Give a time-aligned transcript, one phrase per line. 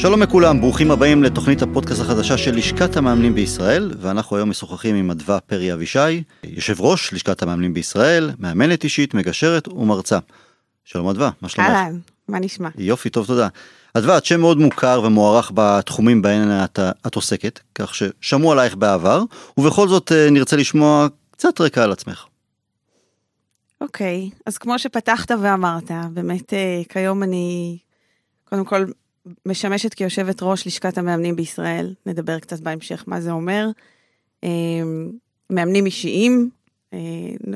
[0.00, 5.10] שלום לכולם, ברוכים הבאים לתוכנית הפודקאסט החדשה של לשכת המאמנים בישראל, ואנחנו היום משוחחים עם
[5.10, 10.18] אדווה פרי אבישי, יושב ראש לשכת המאמנים בישראל, מאמנת אישית, מגשרת ומרצה.
[10.84, 11.70] שלום אדווה, מה שלומך?
[11.70, 11.98] אהלן,
[12.28, 12.68] מה נשמע?
[12.78, 13.48] יופי, טוב, תודה.
[13.94, 19.22] אדווה, את שם מאוד מוכר ומוערך בתחומים בהן את, את עוסקת, כך ששמעו עלייך בעבר,
[19.58, 22.24] ובכל זאת אה, נרצה לשמוע קצת רקע על עצמך.
[23.80, 27.78] אוקיי, אז כמו שפתחת ואמרת, באמת אה, כיום אני
[28.44, 28.84] קודם כל
[29.46, 33.68] משמשת כיושבת ראש לשכת המאמנים בישראל, נדבר קצת בהמשך מה זה אומר.
[34.44, 34.48] אה,
[35.50, 36.50] מאמנים אישיים,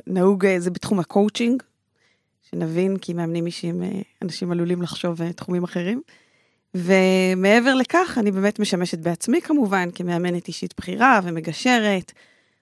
[0.06, 1.62] נהוג, זה בתחום הקואוצ'ינג,
[2.50, 3.82] שנבין כי מאמנים אישיים,
[4.22, 6.02] אנשים עלולים לחשוב תחומים אחרים.
[6.74, 12.12] ומעבר לכך, אני באמת משמשת בעצמי כמובן, כמאמנת אישית בכירה ומגשרת,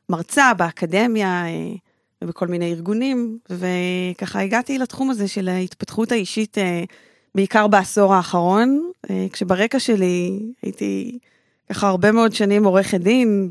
[0.08, 1.74] מרצה באקדמיה אה,
[2.22, 6.84] ובכל מיני ארגונים, וככה הגעתי לתחום הזה של ההתפתחות האישית, אה,
[7.34, 11.18] בעיקר בעשור האחרון, אה, כשברקע שלי הייתי
[11.70, 13.50] ככה הרבה מאוד שנים עורכת דין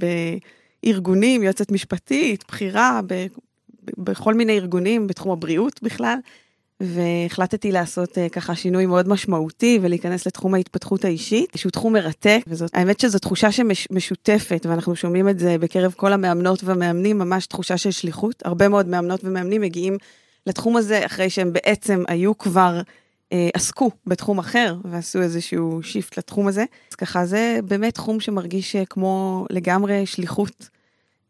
[0.84, 3.02] בארגונים, יועצת משפטית, בכירה,
[3.98, 6.18] בכל מיני ארגונים בתחום הבריאות בכלל.
[6.82, 12.70] והחלטתי לעשות uh, ככה שינוי מאוד משמעותי ולהיכנס לתחום ההתפתחות האישית, שהוא תחום מרתק, וזאת,
[12.74, 17.92] האמת שזו תחושה שמשותפת, ואנחנו שומעים את זה בקרב כל המאמנות והמאמנים, ממש תחושה של
[17.92, 18.46] שליחות.
[18.46, 19.98] הרבה מאוד מאמנות ומאמנים מגיעים
[20.48, 22.82] לתחום הזה אחרי שהם בעצם היו כבר,
[23.54, 26.66] עסקו בתחום אחר, ועשו איזשהו שיפט לתחום הזה.
[26.92, 30.70] אז ככה, זה באמת תחום שמרגיש uh, כמו לגמרי שליחות.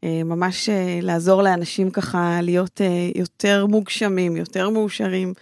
[0.04, 5.34] אה, ממש אה, לעזור לאנשים ככה להיות אה, יותר מוגשמים, יותר מאושרים,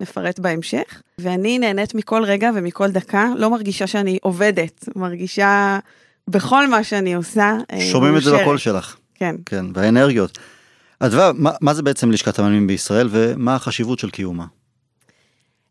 [0.00, 1.02] נפרט בהמשך.
[1.18, 5.78] ואני נהנית מכל רגע ומכל דקה, לא מרגישה שאני עובדת, מרגישה
[6.28, 7.56] בכל מה שאני עושה.
[7.92, 8.34] שומעים מאושרת.
[8.34, 8.96] את זה בקול שלך.
[9.14, 9.36] כן.
[9.46, 10.38] כן, והאנרגיות.
[11.00, 14.44] אדווה, מה, מה זה בעצם לשכת המאמנים בישראל ומה החשיבות של קיומה?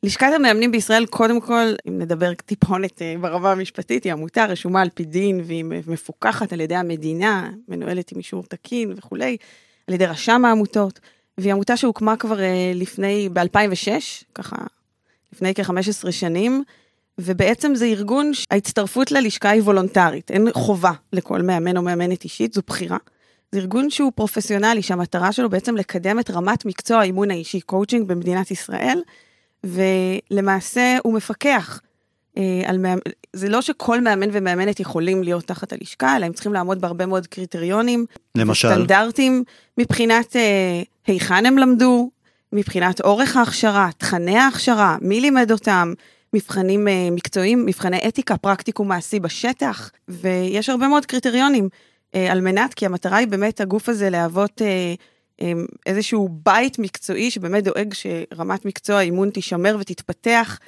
[0.04, 4.90] לשכת המאמנים בישראל, קודם כל, אם נדבר טיפונת אה, ברמה המשפטית, היא עמותה רשומה על
[4.94, 9.38] פי דין והיא מפוקחת על ידי המדינה, מנוהלת עם אישור תקין וכולי,
[9.88, 11.00] על ידי רשם העמותות,
[11.38, 13.90] והיא עמותה שהוקמה כבר אה, לפני, ב-2006,
[14.36, 14.56] ככה,
[15.34, 16.64] לפני כ-15 שנים,
[17.18, 22.62] ובעצם זה ארגון, ההצטרפות ללשכה היא וולונטרית, אין חובה לכל מאמן או מאמנת אישית, זו
[22.68, 22.98] בחירה.
[23.52, 28.52] זה ארגון שהוא פרופסיונלי, שהמטרה שלו בעצם לקדם את רמת מקצוע האימון האישי, קואוצ'ינג במדינת
[28.52, 29.02] ישראל,
[29.64, 31.82] ולמעשה הוא מפקח
[32.38, 33.00] אה, על מאמן,
[33.34, 37.28] זה לא שכל מאמן ומאמנת יכולים להיות תחת הלשכה, אלא הם צריכים לעמוד בהרבה מאוד
[37.28, 38.06] קריטריונים.
[38.36, 38.68] למשל?
[38.70, 39.44] סטנדרטים
[39.78, 42.10] מבחינת אה, היכן הם למדו,
[42.54, 45.94] מבחינת אורך ההכשרה, תכני ההכשרה, מי לימד אותם,
[46.34, 51.70] מבחנים אה, מקצועיים, מבחני אתיקה, פרקטיקום מעשי בשטח, ויש הרבה מאוד קריטריונים
[52.16, 54.94] אה, על מנת, כי המטרה היא באמת הגוף הזה להוות אה,
[55.86, 60.60] איזשהו בית מקצועי שבאמת דואג שרמת מקצוע האימון תישמר ותתפתח,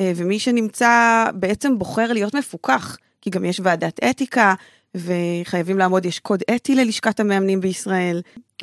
[0.00, 4.54] אה, ומי שנמצא בעצם בוחר להיות מפוקח, כי גם יש ועדת אתיקה,
[4.94, 8.20] וחייבים לעמוד, יש קוד אתי ללשכת המאמנים בישראל.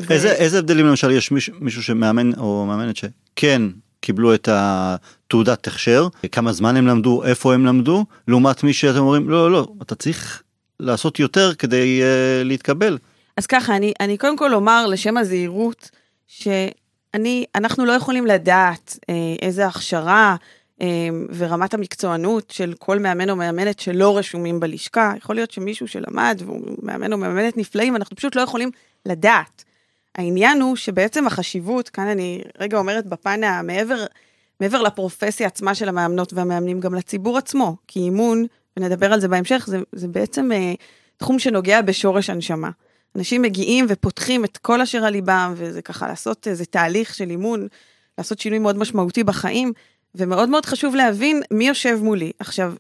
[0.10, 0.32] איזה, ו...
[0.32, 3.62] איזה הבדלים למשל יש מישהו, מישהו שמאמן או מאמנת שכן
[4.02, 9.30] קיבלו את התעודת הכשר, כמה זמן הם למדו, איפה הם למדו, לעומת מי שאתם אומרים,
[9.30, 10.44] לא, לא, לא, אתה צריך
[10.80, 12.98] לעשות יותר כדי uh, להתקבל.
[13.38, 15.90] אז ככה, אני, אני קודם כל אומר לשם הזהירות,
[16.28, 20.36] שאני, אנחנו לא יכולים לדעת אה, איזה הכשרה
[20.82, 20.88] אה,
[21.36, 25.14] ורמת המקצוענות של כל מאמן או מאמנת שלא רשומים בלשכה.
[25.18, 28.72] יכול להיות שמישהו שלמד והוא מאמן או מאמנת נפלאים, אנחנו פשוט לא יכולים
[29.06, 29.64] לדעת.
[30.16, 34.06] העניין הוא שבעצם החשיבות, כאן אני רגע אומרת בפן המעבר,
[34.60, 38.46] מעבר לפרופסיה עצמה של המאמנות והמאמנים, גם לציבור עצמו, כי אימון,
[38.78, 40.74] ונדבר על זה בהמשך, זה, זה בעצם אה,
[41.18, 42.70] תחום שנוגע בשורש הנשמה.
[43.16, 47.68] אנשים מגיעים ופותחים את כל אשר על ליבם, וזה ככה לעשות איזה תהליך של אימון,
[48.18, 49.74] לעשות שינוי מאוד משמעותי בחיים,
[50.16, 52.32] ומאוד מאוד חשוב להבין מי יושב מולי.
[52.40, 52.74] עכשיו,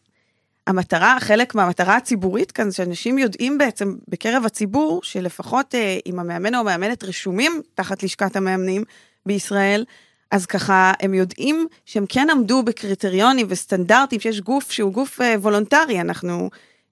[0.67, 6.55] המטרה, חלק מהמטרה הציבורית כאן, זה שאנשים יודעים בעצם בקרב הציבור, שלפחות אה, אם המאמן
[6.55, 8.83] או המאמנת רשומים תחת לשכת המאמנים
[9.25, 9.85] בישראל,
[10.31, 16.01] אז ככה הם יודעים שהם כן עמדו בקריטריונים וסטנדרטים, שיש גוף שהוא גוף אה, וולונטרי,
[16.01, 16.47] אנחנו אה,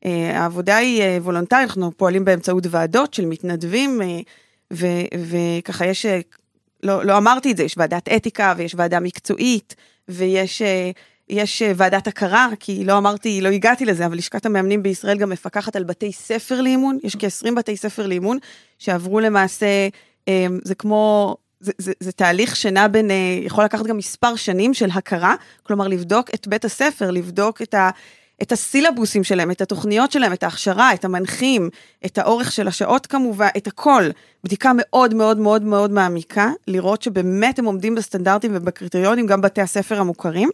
[0.06, 4.20] העבודה היא אה, וולונטרית, אנחנו פועלים באמצעות ועדות של מתנדבים, אה,
[5.16, 6.06] וככה יש,
[6.84, 9.76] לא, לא אמרתי את זה, יש ועדת אתיקה ויש ועדה מקצועית,
[10.10, 10.62] ויש
[11.30, 15.76] יש ועדת הכרה, כי לא אמרתי, לא הגעתי לזה, אבל לשכת המאמנים בישראל גם מפקחת
[15.76, 18.38] על בתי ספר לאימון, יש כ-20 בתי ספר לאימון,
[18.80, 19.88] שעברו למעשה,
[20.64, 23.12] זה כמו זה, זה, זה תהליך שנע בין,
[23.42, 27.90] יכול לקחת גם מספר שנים של הכרה, כלומר לבדוק את בית הספר, לבדוק את ה...
[28.42, 31.70] את הסילבוסים שלהם, את התוכניות שלהם, את ההכשרה, את המנחים,
[32.06, 34.04] את האורך של השעות כמובן, את הכל.
[34.44, 40.00] בדיקה מאוד מאוד מאוד מאוד מעמיקה, לראות שבאמת הם עומדים בסטנדרטים ובקריטריונים, גם בתי הספר
[40.00, 40.50] המוכרים.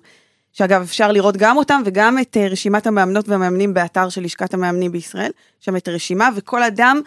[0.53, 4.91] שאגב, אפשר לראות גם אותם וגם את אה, רשימת המאמנות והמאמנים באתר של לשכת המאמנים
[4.91, 7.01] בישראל, שם את הרשימה, וכל אדם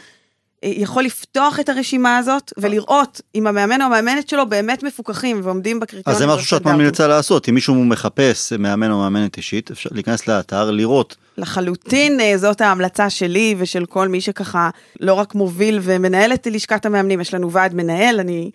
[0.62, 6.22] יכול לפתוח את הרשימה הזאת ולראות אם המאמן או המאמנת שלו באמת מפוקחים ועומדים בקריטריונים.
[6.22, 10.28] אז זה משהו שאת ממליצה לעשות, אם מישהו מחפש מאמן או מאמנת אישית, אפשר להיכנס
[10.28, 11.16] לאתר, לראות.
[11.38, 14.70] לחלוטין אה, זאת ההמלצה שלי ושל כל מי שככה
[15.00, 18.50] לא רק מוביל ומנהל את לשכת המאמנים, יש לנו ועד מנהל, אני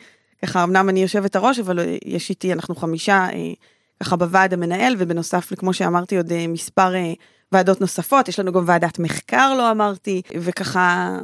[0.45, 3.27] ככה, אמנם אני יושבת הראש, אבל יש איתי, אנחנו חמישה
[4.03, 6.93] ככה בוועד המנהל, ובנוסף, כמו שאמרתי, עוד מספר
[7.51, 11.17] ועדות נוספות, יש לנו גם ועדת מחקר, לא אמרתי, וככה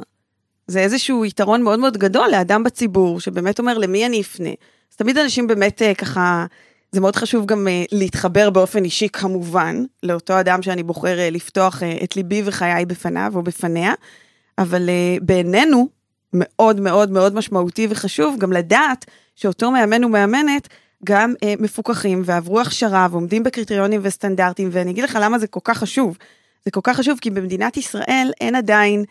[0.66, 4.50] זה איזשהו יתרון מאוד מאוד גדול לאדם בציבור, שבאמת אומר למי אני אפנה.
[4.90, 6.46] אז תמיד אנשים באמת אה, ככה,
[6.92, 11.82] זה מאוד חשוב גם אה, להתחבר באופן אישי כמובן, לאותו אדם שאני בוחר אה, לפתוח
[12.04, 13.94] את ליבי וחיי בפניו או בפניה,
[14.58, 14.88] אבל
[15.22, 15.88] בעינינו,
[16.34, 19.04] מאוד מאוד מאוד משמעותי וחשוב גם לדעת
[19.36, 20.68] שאותו מאמן ומאמנת
[21.04, 26.18] גם מפוקחים ועברו הכשרה ועומדים בקריטריונים וסטנדרטים, ואני אגיד לך למה זה כל כך חשוב.
[26.64, 29.04] זה כל כך חשוב כי במדינת ישראל אין עדיין אה,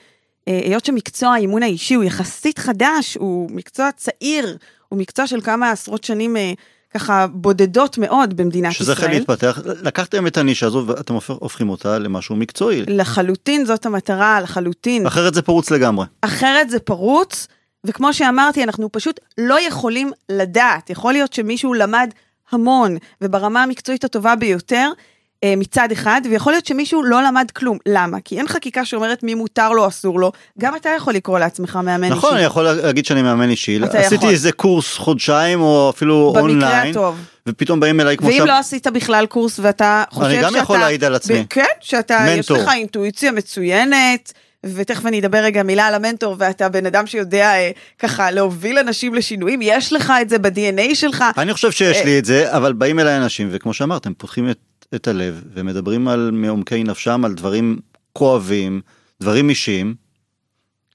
[0.48, 4.58] היות שמקצוע האימון האישי הוא יחסית חדש, הוא מקצוע צעיר,
[4.90, 6.54] הוא מקצוע של כמה עשרות שנים אה,
[6.94, 8.98] ככה בודדות מאוד במדינת שזה ישראל.
[8.98, 12.84] שזה החל להתפתח, לקחתם את הנישה הזו ואתם הופכים אותה למשהו מקצועי.
[12.88, 15.08] לחלוטין זאת המטרה, לחלוטין.
[15.08, 16.06] אחרת זה פרוץ לגמרי.
[16.22, 17.48] אחרת זה פרוץ,
[17.84, 20.90] וכמו שאמרתי, אנחנו פשוט לא יכולים לדעת.
[20.90, 22.10] יכול להיות שמישהו למד
[22.52, 25.04] המון, וברמה המקצועית הטובה ביותר, אה,
[25.46, 27.78] מצד אחד, ויכול להיות שמישהו לא למד כלום.
[27.86, 28.18] למה?
[28.26, 30.32] כי אין חקיקה שאומרת מי מותר לו, אסור לו.
[30.60, 32.18] גם אתה יכול לקרוא לעצמך מאמן נכון, אישי.
[32.18, 33.80] נכון, אני יכול להגיד שאני מאמן אישי.
[33.84, 34.30] עשיתי יכול.
[34.30, 36.86] איזה קורס חודשיים, או אפילו במקרה אונליין.
[36.88, 37.20] במקרה הטוב.
[37.48, 38.40] ופתאום באים אליי כמו ואם שם...
[38.40, 40.48] ואם לא עשית בכלל קורס ואתה חושב שאתה...
[40.48, 41.46] אני גם יכול להעיד על עצמי.
[41.50, 42.58] כן, שאתה, מנטור.
[42.58, 44.34] יש לך אינטואיציה מצוינת.
[44.64, 49.14] ותכף אני אדבר רגע מילה על המנטור, ואתה בן אדם שיודע אה, ככה להוביל אנשים
[49.14, 51.24] לשינויים, יש לך את זה ב-DNA שלך.
[51.38, 52.04] אני חושב שיש אה...
[52.04, 54.58] לי את זה, אבל באים אליי אנשים, וכמו שאמרתם, פותחים את
[54.96, 57.80] את הלב ומדברים על מעומקי נפשם על דברים
[58.14, 58.82] כואבים,
[59.22, 59.96] דברים אישיים.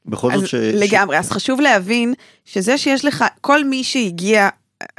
[0.07, 0.55] בכל זאת ש...
[0.55, 2.15] לגמרי, אז חשוב להבין
[2.45, 4.49] שזה שיש לך, כל מי שהגיע,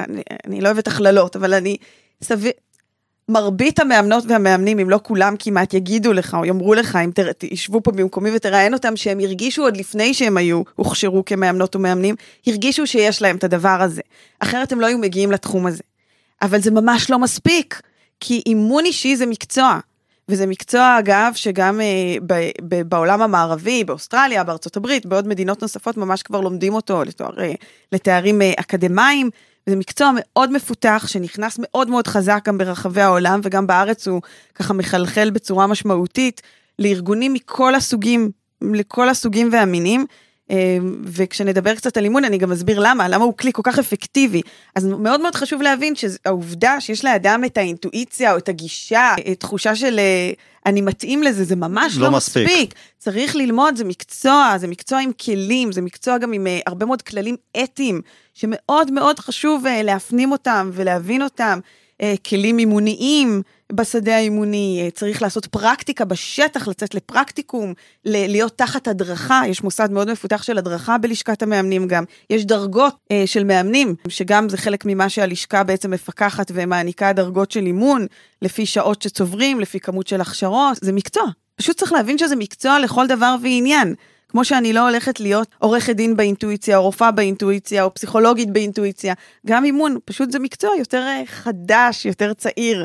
[0.00, 1.76] אני, אני לא אוהבת הכללות, אבל אני
[2.22, 2.52] סביר,
[3.28, 7.90] מרבית המאמנות והמאמנים, אם לא כולם כמעט, יגידו לך או יאמרו לך, אם תשבו פה
[7.90, 12.14] במקומי ותראיין אותם, שהם הרגישו עוד לפני שהם היו, הוכשרו כמאמנות ומאמנים,
[12.46, 14.02] הרגישו שיש להם את הדבר הזה.
[14.38, 15.82] אחרת הם לא היו מגיעים לתחום הזה.
[16.42, 17.80] אבל זה ממש לא מספיק.
[18.20, 19.78] כי אימון אישי זה מקצוע.
[20.28, 22.34] וזה מקצוע, אגב, שגם אה, ב,
[22.68, 27.52] ב, בעולם המערבי, באוסטרליה, בארצות הברית, בעוד מדינות נוספות, ממש כבר לומדים אותו לתואר, אה,
[27.92, 29.30] לתארים אה, אקדמיים.
[29.66, 34.22] זה מקצוע מאוד מפותח, שנכנס מאוד מאוד חזק גם ברחבי העולם, וגם בארץ הוא
[34.54, 36.42] ככה מחלחל בצורה משמעותית
[36.78, 38.30] לארגונים מכל הסוגים,
[38.62, 40.06] לכל הסוגים והמינים.
[40.50, 44.42] אמ, וכשנדבר קצת על אימון אני גם אסביר למה, למה הוא כלי כל כך אפקטיבי.
[44.74, 49.76] אז מאוד מאוד חשוב להבין שהעובדה שיש לאדם את האינטואיציה או את הגישה, את תחושה
[49.76, 50.32] של אה,
[50.66, 52.46] אני מתאים לזה, זה ממש לא, לא מספיק.
[52.48, 52.74] מספיק.
[52.98, 57.02] צריך ללמוד, זה מקצוע, זה מקצוע עם כלים, זה מקצוע גם עם uh, הרבה מאוד
[57.02, 58.00] כללים אתיים,
[58.34, 61.58] שמאוד מאוד חשוב uh, להפנים אותם ולהבין אותם.
[62.02, 63.42] אה, כלים אימוניים
[63.72, 67.74] בשדה האימוני, אה, צריך לעשות פרקטיקה בשטח, לצאת לפרקטיקום,
[68.04, 73.22] להיות תחת הדרכה, יש מוסד מאוד מפותח של הדרכה בלשכת המאמנים גם, יש דרגות אה,
[73.26, 78.06] של מאמנים, שגם זה חלק ממה שהלשכה בעצם מפקחת ומעניקה דרגות של אימון,
[78.42, 81.24] לפי שעות שצוברים, לפי כמות של הכשרות, זה מקצוע.
[81.56, 83.94] פשוט צריך להבין שזה מקצוע לכל דבר ועניין.
[84.28, 89.14] כמו שאני לא הולכת להיות עורכת דין באינטואיציה, או רופאה באינטואיציה, או פסיכולוגית באינטואיציה,
[89.46, 92.84] גם אימון, פשוט זה מקצוע יותר אה, חדש, יותר צעיר,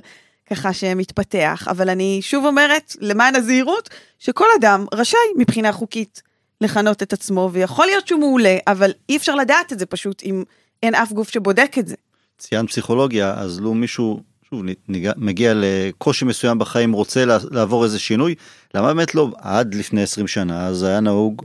[0.50, 1.67] ככה שמתפתח.
[1.69, 6.21] אבל אני שוב אומרת, למען הזהירות, שכל אדם רשאי מבחינה חוקית
[6.62, 10.43] לכנות את עצמו, ויכול להיות שהוא מעולה, אבל אי אפשר לדעת את זה פשוט אם
[10.83, 11.95] אין אף גוף שבודק את זה.
[12.38, 14.19] ציינת פסיכולוגיה, אז לו מישהו
[14.53, 18.36] שוב, ניגע, מגיע לקושי מסוים בחיים, רוצה לעבור איזה שינוי,
[18.74, 19.29] למה באמת לא?
[19.38, 21.41] עד לפני 20 שנה זה היה נהוג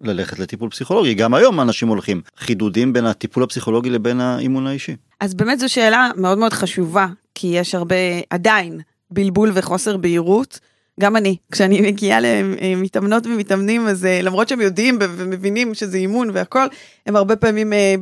[0.00, 2.20] ללכת לטיפול פסיכולוגי, גם היום אנשים הולכים.
[2.38, 4.96] חידודים בין הטיפול הפסיכולוגי לבין האימון האישי.
[5.20, 7.96] אז באמת זו שאלה מאוד מאוד חשובה, כי יש הרבה,
[8.30, 10.60] עדיין, בלבול וחוסר בהירות.
[11.00, 16.66] גם אני, כשאני מגיעה למתאמנות ומתאמנים, אז אה, למרות שהם יודעים ומבינים שזה אימון והכל,
[17.06, 17.94] הם הרבה פעמים אה,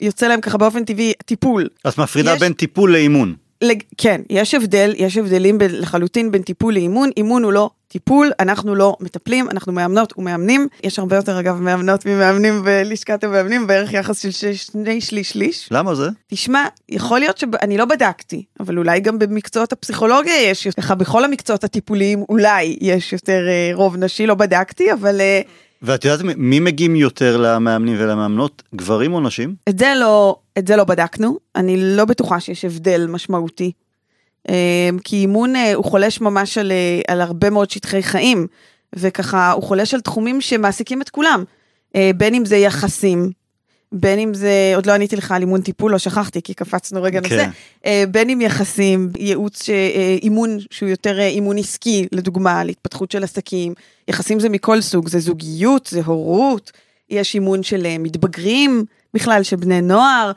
[0.00, 1.68] יוצא להם ככה באופן טבעי טיפול.
[1.84, 2.40] אז מפרידה יש...
[2.40, 3.34] בין טיפול לאימון.
[3.62, 3.82] לג...
[3.96, 5.62] כן, יש הבדל, יש הבדלים ב...
[5.62, 10.98] לחלוטין בין טיפול לאימון, אימון הוא לא טיפול, אנחנו לא מטפלים, אנחנו מאמנות ומאמנים, יש
[10.98, 15.68] הרבה יותר אגב מאמנות ממאמנים בלשכת המאמנים, בערך יחס של שני שליש שליש.
[15.70, 16.08] למה זה?
[16.26, 21.64] תשמע, יכול להיות שאני לא בדקתי, אבל אולי גם במקצועות הפסיכולוגיה יש, ככה בכל המקצועות
[21.64, 25.20] הטיפוליים אולי יש יותר אה, רוב נשי, לא בדקתי, אבל...
[25.20, 25.40] אה,
[25.82, 29.54] ואת יודעת מי מגיעים יותר למאמנים ולמאמנות, גברים או נשים?
[29.68, 33.72] את זה לא, את זה לא בדקנו, אני לא בטוחה שיש הבדל משמעותי.
[35.04, 36.72] כי אימון הוא חולש ממש על,
[37.08, 38.46] על הרבה מאוד שטחי חיים,
[38.94, 41.44] וככה הוא חולש על תחומים שמעסיקים את כולם,
[42.16, 43.30] בין אם זה יחסים,
[43.92, 47.20] בין אם זה, עוד לא עניתי לך על אימון טיפול, לא שכחתי, כי קפצנו רגע
[47.20, 47.36] כן.
[47.36, 49.68] נושא, בין אם יחסים, ייעוץ,
[50.22, 53.74] אימון שהוא יותר אימון עסקי, לדוגמה, על התפתחות של עסקים,
[54.08, 56.72] יחסים זה מכל סוג, זה זוגיות, זה הורות,
[57.10, 60.32] יש אימון של מתבגרים, בכלל של בני נוער.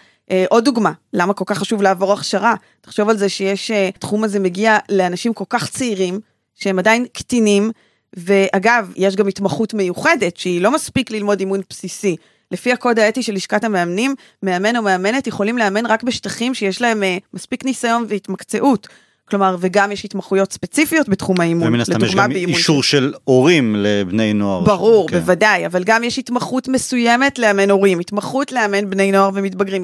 [0.50, 2.56] עוד דוגמה, למה כל כך חשוב לעבור הכשרה?
[2.82, 6.20] תחשוב על זה שיש, התחום הזה מגיע לאנשים כל כך צעירים,
[6.56, 7.72] שהם עדיין קטינים,
[8.16, 12.16] ואגב, יש גם התמחות מיוחדת, שהיא לא מספיק ללמוד אימון בסיסי.
[12.52, 17.04] לפי הקוד האתי של לשכת המאמנים, מאמן או מאמנת יכולים לאמן רק בשטחים שיש להם
[17.04, 18.88] uh, מספיק ניסיון והתמקצעות.
[19.30, 21.68] כלומר, וגם יש התמחויות ספציפיות בתחום האימון.
[21.68, 24.64] ומן הסתם יש גם אישור של הורים לבני נוער.
[24.64, 25.20] ברור, כן.
[25.20, 29.84] בוודאי, אבל גם יש התמחות מסוימת לאמן הורים, התמחות לאמן בני נוער ומתבגרים,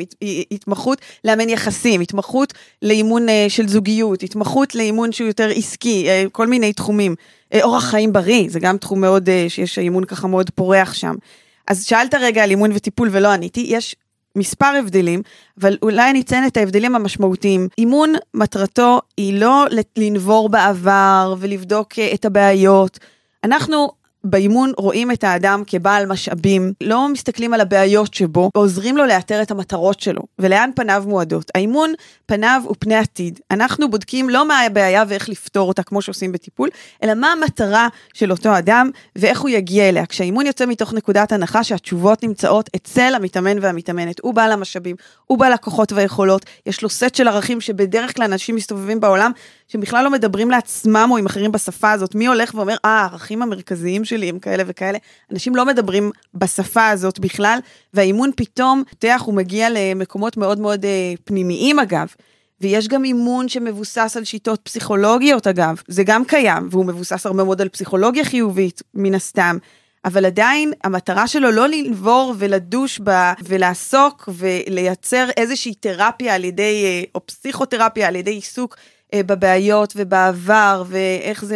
[0.52, 6.74] התמחות לאמן יחסים, התמחות לאימון uh, של זוגיות, התמחות לאימון שהוא יותר עסקי, כל מיני
[6.74, 7.16] תחומים.
[7.62, 11.16] אורח חיים בריא, זה גם תחום מאוד, שיש אימון ככה מאוד פורח שם.
[11.68, 13.96] אז שאלת רגע על אימון וטיפול ולא עניתי, יש
[14.36, 15.22] מספר הבדלים,
[15.62, 17.68] אבל אולי אני אציין את ההבדלים המשמעותיים.
[17.78, 19.66] אימון, מטרתו היא לא
[19.98, 23.00] לנבור בעבר ולבדוק אה, את הבעיות.
[23.44, 23.92] אנחנו
[24.26, 29.52] באימון רואים את האדם כבעל משאבים, לא מסתכלים על הבעיות שבו, ועוזרים לו לאתר את
[29.52, 31.52] המטרות שלו, ולאן פניו מועדות.
[31.56, 31.94] האימון,
[32.26, 33.40] פניו הוא פני עתיד.
[33.52, 36.70] אנחנו בודקים לא מה הבעיה ואיך לפתור אותה, כמו שעושים בטיפול,
[37.04, 40.06] אלא מה המטרה של אותו אדם, ואיך הוא יגיע אליה.
[40.06, 44.20] כשהאימון יוצא מתוך נקודת הנחה שהתשובות נמצאות אצל המתאמן והמתאמנת.
[44.20, 48.56] הוא בעל המשאבים, הוא בעל הכוחות והיכולות, יש לו סט של ערכים שבדרך כלל אנשים
[48.56, 49.32] מסתובבים בעולם,
[49.68, 52.16] שבכלל לא מדברים לעצמם או עם אחרים בשפה הזאת.
[52.16, 54.98] מי הולך ואומר, אה, הערכים המרכזיים שלי הם כאלה וכאלה.
[55.32, 57.60] אנשים לא מדברים בשפה הזאת בכלל,
[57.94, 62.08] והאימון פתאום, פותח, הוא מגיע למקומות מאוד מאוד אה, פנימיים אגב.
[62.62, 67.62] ויש גם אימון שמבוסס על שיטות פסיכולוגיות אגב, זה גם קיים, והוא מבוסס הרבה מאוד
[67.62, 69.58] על פסיכולוגיה חיובית, מן הסתם.
[70.06, 77.04] אבל עדיין המטרה שלו לא לנבור ולדוש בה ולעסוק ולייצר איזושהי תרפיה על ידי, אה,
[77.16, 78.78] או פסיכותרפיה על ידי עיסוק
[79.14, 81.56] אה, בבעיות ובעבר ואיך זה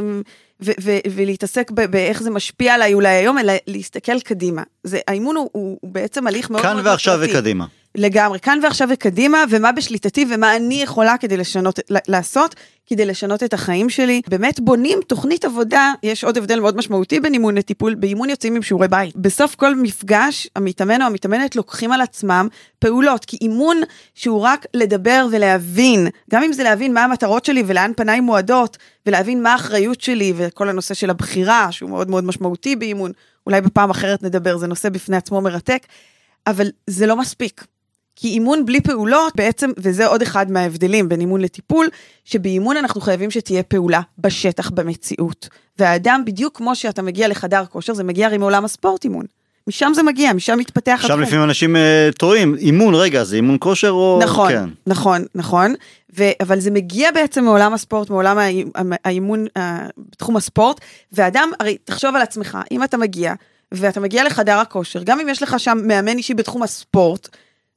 [0.64, 4.64] ו- ו- ולהתעסק באיך זה משפיע עליי אולי היום, אלא להסתכל קדימה.
[4.84, 6.76] זה, האימון הוא, הוא, הוא בעצם הליך מאוד מאוד...
[6.76, 7.66] כאן ועכשיו וקדימה.
[7.96, 12.56] לגמרי, כאן ועכשיו וקדימה, ומה בשליטתי ומה אני יכולה כדי לשנות, לעשות,
[12.88, 14.22] כדי לשנות את החיים שלי.
[14.28, 18.62] באמת בונים תוכנית עבודה, יש עוד הבדל מאוד משמעותי בין אימון לטיפול, באימון יוצאים עם
[18.62, 19.16] שיעורי בית.
[19.16, 22.48] בסוף כל מפגש, המתאמן או המתאמנת לוקחים על עצמם
[22.80, 23.78] פעולות, כי אימון
[24.16, 29.44] שהוא רק לדבר ולהבין, גם אם זה להבין מה המטרות שלי ולאן פניי מועדות, ולהבין
[29.44, 33.12] מה האחריות שלי וכל הנושא של הבחירה, שהוא מאוד מאוד משמעותי באימון,
[33.48, 35.86] אולי בפעם אחרת נדבר, זה נושא בפני עצמו מרתק,
[36.48, 37.66] אבל זה לא מספיק.
[38.22, 41.88] כי אימון בלי פעולות בעצם, וזה עוד אחד מההבדלים בין אימון לטיפול,
[42.26, 45.50] שבאימון אנחנו חייבים שתהיה פעולה בשטח, במציאות.
[45.80, 49.26] והאדם, בדיוק כמו שאתה מגיע לחדר כושר, זה מגיע הרי מעולם הספורט אימון.
[49.68, 51.18] משם זה מגיע, משם מתפתח התחום.
[51.18, 51.80] שם לפעמים אנשים uh,
[52.18, 54.20] טועים, אימון, רגע, זה אימון כושר או...
[54.24, 54.70] נכון, כן.
[54.88, 55.74] נכון, נכון.
[56.18, 58.38] ו, אבל זה מגיע בעצם מעולם הספורט, מעולם
[59.06, 59.46] האימון
[60.12, 63.34] בתחום הספורט, ואדם, הרי תחשוב על עצמך, אם אתה מגיע,
[63.72, 67.30] ואתה מגיע לחדר הכושר, גם אם יש לך שם מאמן אישי בתחום הספורט,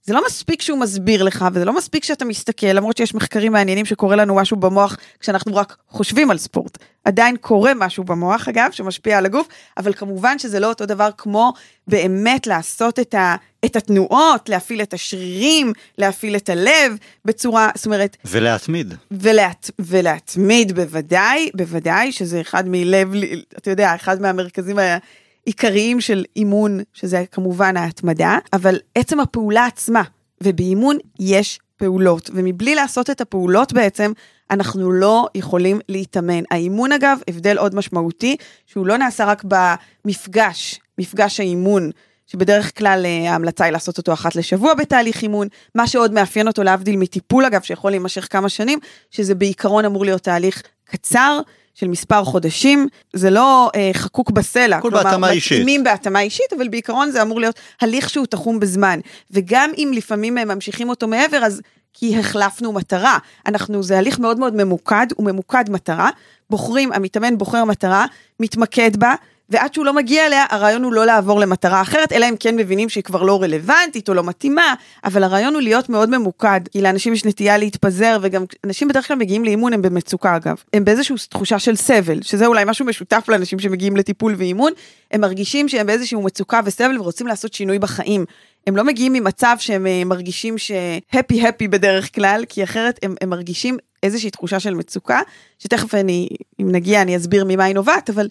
[0.04, 3.84] זה לא מספיק שהוא מסביר לך, וזה לא מספיק שאתה מסתכל, למרות שיש מחקרים מעניינים
[3.84, 6.78] שקורה לנו משהו במוח כשאנחנו רק חושבים על ספורט.
[7.04, 11.52] עדיין קורה משהו במוח, אגב, שמשפיע על הגוף, אבל כמובן שזה לא אותו דבר כמו
[11.88, 18.16] באמת לעשות את, ה, את התנועות, להפעיל את השרירים, להפעיל את הלב בצורה, זאת אומרת...
[18.24, 18.94] ולהתמיד.
[19.10, 23.12] ולהת, ולהתמיד בוודאי, בוודאי, שזה אחד מלב,
[23.58, 24.96] אתה יודע, אחד מהמרכזים ה...
[25.44, 30.02] עיקריים של אימון, שזה כמובן ההתמדה, אבל עצם הפעולה עצמה,
[30.42, 34.12] ובאימון יש פעולות, ומבלי לעשות את הפעולות בעצם,
[34.50, 36.42] אנחנו לא יכולים להתאמן.
[36.50, 41.90] האימון אגב, הבדל עוד משמעותי, שהוא לא נעשה רק במפגש, מפגש האימון.
[42.26, 46.62] שבדרך כלל אה, ההמלצה היא לעשות אותו אחת לשבוע בתהליך אימון, מה שעוד מאפיין אותו
[46.62, 48.78] להבדיל מטיפול אגב, שיכול להימשך כמה שנים,
[49.10, 51.40] שזה בעיקרון אמור להיות תהליך קצר,
[51.74, 54.76] של מספר חודשים, זה לא אה, חקוק בסלע.
[54.76, 55.52] הכל בהתאמה אישית.
[55.52, 59.00] מתאימים בהתאמה אישית, אבל בעיקרון זה אמור להיות הליך שהוא תחום בזמן.
[59.30, 61.62] וגם אם לפעמים הם ממשיכים אותו מעבר, אז
[61.94, 63.18] כי החלפנו מטרה.
[63.46, 66.10] אנחנו, זה הליך מאוד מאוד ממוקד, הוא ממוקד מטרה.
[66.50, 68.06] בוחרים, המתאמן בוחר מטרה,
[68.40, 69.14] מתמקד בה,
[69.52, 72.88] ועד שהוא לא מגיע אליה, הרעיון הוא לא לעבור למטרה אחרת, אלא אם כן מבינים
[72.88, 77.12] שהיא כבר לא רלוונטית או לא מתאימה, אבל הרעיון הוא להיות מאוד ממוקד, כי לאנשים
[77.12, 80.56] יש נטייה להתפזר, וגם אנשים בדרך כלל מגיעים לאימון, הם במצוקה אגב.
[80.72, 84.72] הם באיזושהי תחושה של סבל, שזה אולי משהו משותף לאנשים שמגיעים לטיפול ואימון,
[85.10, 88.24] הם מרגישים שהם באיזושהי מצוקה וסבל ורוצים לעשות שינוי בחיים.
[88.66, 93.30] הם לא מגיעים ממצב שהם אה, מרגישים שהפי הפי בדרך כלל, כי אחרת הם, הם
[93.30, 95.20] מרגישים איזושהי תחושה של מצוקה,
[95.58, 96.28] שתכף אני,
[96.60, 98.28] אם נגיע אני אסביר ממה היא נובעת, אבל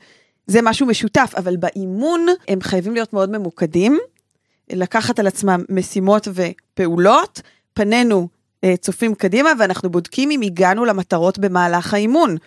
[0.51, 3.97] זה משהו משותף, אבל באימון הם חייבים להיות מאוד ממוקדים,
[4.69, 7.41] לקחת על עצמם משימות ופעולות,
[7.73, 8.27] פנינו
[8.63, 12.37] אה, צופים קדימה ואנחנו בודקים אם הגענו למטרות במהלך האימון.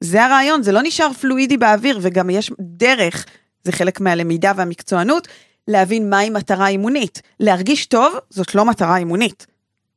[0.00, 3.26] זה הרעיון, זה לא נשאר פלואידי באוויר וגם יש דרך,
[3.64, 5.28] זה חלק מהלמידה והמקצוענות,
[5.68, 7.22] להבין מהי מטרה אימונית.
[7.40, 9.46] להרגיש טוב זאת לא מטרה אימונית.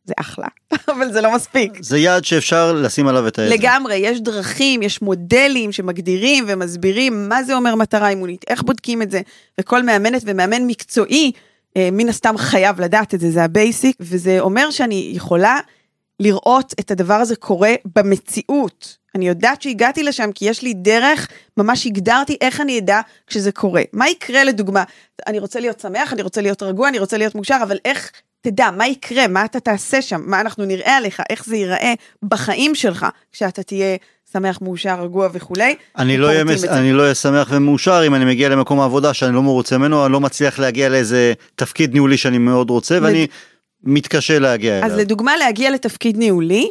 [0.05, 0.47] זה אחלה,
[0.91, 1.71] אבל זה לא מספיק.
[1.79, 3.53] זה יעד שאפשר לשים עליו את העזר.
[3.53, 9.11] לגמרי, יש דרכים, יש מודלים שמגדירים ומסבירים מה זה אומר מטרה אימונית, איך בודקים את
[9.11, 9.21] זה,
[9.59, 11.31] וכל מאמנת ומאמן מקצועי,
[11.77, 15.59] אה, מן הסתם חייב לדעת את זה, זה ה basic, וזה אומר שאני יכולה
[16.19, 19.00] לראות את הדבר הזה קורה במציאות.
[19.15, 21.27] אני יודעת שהגעתי לשם כי יש לי דרך,
[21.57, 23.81] ממש הגדרתי איך אני אדע כשזה קורה.
[23.93, 24.83] מה יקרה לדוגמה?
[25.27, 28.69] אני רוצה להיות שמח, אני רוצה להיות רגוע, אני רוצה להיות מאושר, אבל איך תדע
[28.71, 33.05] מה יקרה, מה אתה תעשה שם, מה אנחנו נראה עליך, איך זה ייראה בחיים שלך,
[33.31, 33.97] כשאתה תהיה
[34.33, 35.75] שמח, מאושר, רגוע וכולי.
[35.97, 36.43] אני לא, אהיה,
[36.93, 40.19] לא אהיה שמח ומאושר אם אני מגיע למקום העבודה שאני לא מרוצה ממנו, אני לא
[40.19, 43.27] מצליח להגיע לאיזה תפקיד ניהולי שאני מאוד רוצה, ואני
[43.83, 44.91] מתקשה להגיע אליו.
[44.91, 46.69] אז לדוגמה להגיע לתפקיד ניהולי,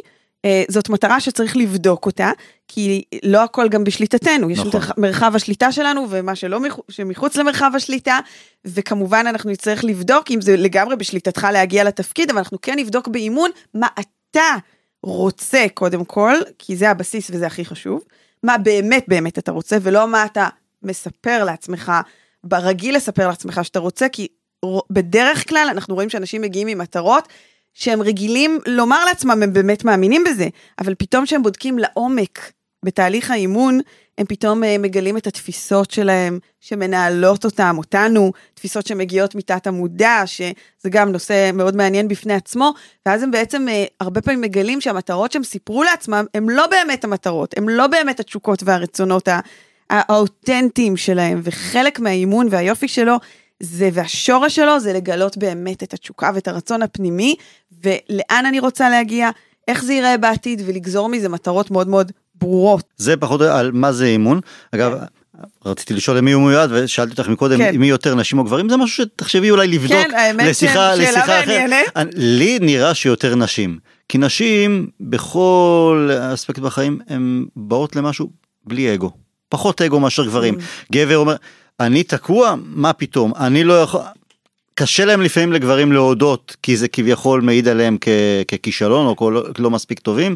[0.67, 2.31] זאת מטרה שצריך לבדוק אותה,
[2.67, 4.81] כי לא הכל גם בשליטתנו, יש נכון.
[4.97, 8.19] מרחב השליטה שלנו ומה שלא שמחוץ למרחב השליטה,
[8.65, 13.49] וכמובן אנחנו נצטרך לבדוק אם זה לגמרי בשליטתך להגיע לתפקיד, אבל אנחנו כן נבדוק באימון
[13.73, 14.55] מה אתה
[15.03, 18.01] רוצה קודם כל, כי זה הבסיס וזה הכי חשוב,
[18.43, 20.47] מה באמת באמת אתה רוצה ולא מה אתה
[20.83, 21.91] מספר לעצמך,
[22.43, 24.27] ברגיל לספר לעצמך שאתה רוצה, כי
[24.89, 27.27] בדרך כלל אנחנו רואים שאנשים מגיעים עם מטרות
[27.73, 30.47] שהם רגילים לומר לעצמם, הם באמת מאמינים בזה,
[30.79, 32.51] אבל פתאום כשהם בודקים לעומק
[32.85, 33.79] בתהליך האימון,
[34.17, 40.89] הם פתאום אה, מגלים את התפיסות שלהם, שמנהלות אותם, אותנו, תפיסות שמגיעות מתת המודע, שזה
[40.89, 42.73] גם נושא מאוד מעניין בפני עצמו,
[43.05, 47.57] ואז הם בעצם אה, הרבה פעמים מגלים שהמטרות שהם סיפרו לעצמם, הם לא באמת המטרות,
[47.57, 49.27] הם לא באמת התשוקות והרצונות
[49.89, 53.15] האותנטיים שלהם, וחלק מהאימון והיופי שלו,
[53.61, 57.35] זה, והשורש שלו זה לגלות באמת את התשוקה ואת הרצון הפנימי,
[57.83, 59.29] ולאן אני רוצה להגיע,
[59.67, 62.85] איך זה ייראה בעתיד, ולגזור מזה מטרות מאוד מאוד ברורות.
[62.97, 64.39] זה פחות על מה זה אימון.
[64.71, 65.05] אגב, כן.
[65.65, 67.75] רציתי לשאול למי הוא מיועד ושאלתי אותך מקודם כן.
[67.75, 71.87] מי יותר נשים או גברים זה משהו שתחשבי אולי לבדוק כן, לשיחה, כן, לשיחה אחרת.
[72.13, 78.29] לי נראה שיותר נשים כי נשים בכל אספקט בחיים הן באות למשהו
[78.65, 79.11] בלי אגו
[79.49, 80.91] פחות אגו מאשר גברים mm.
[80.91, 81.35] גבר אומר
[81.85, 84.01] אני תקוע מה פתאום אני לא יכול
[84.75, 87.97] קשה להם לפעמים לגברים להודות כי זה כביכול מעיד עליהם
[88.47, 90.35] ככישלון או לא, לא מספיק טובים.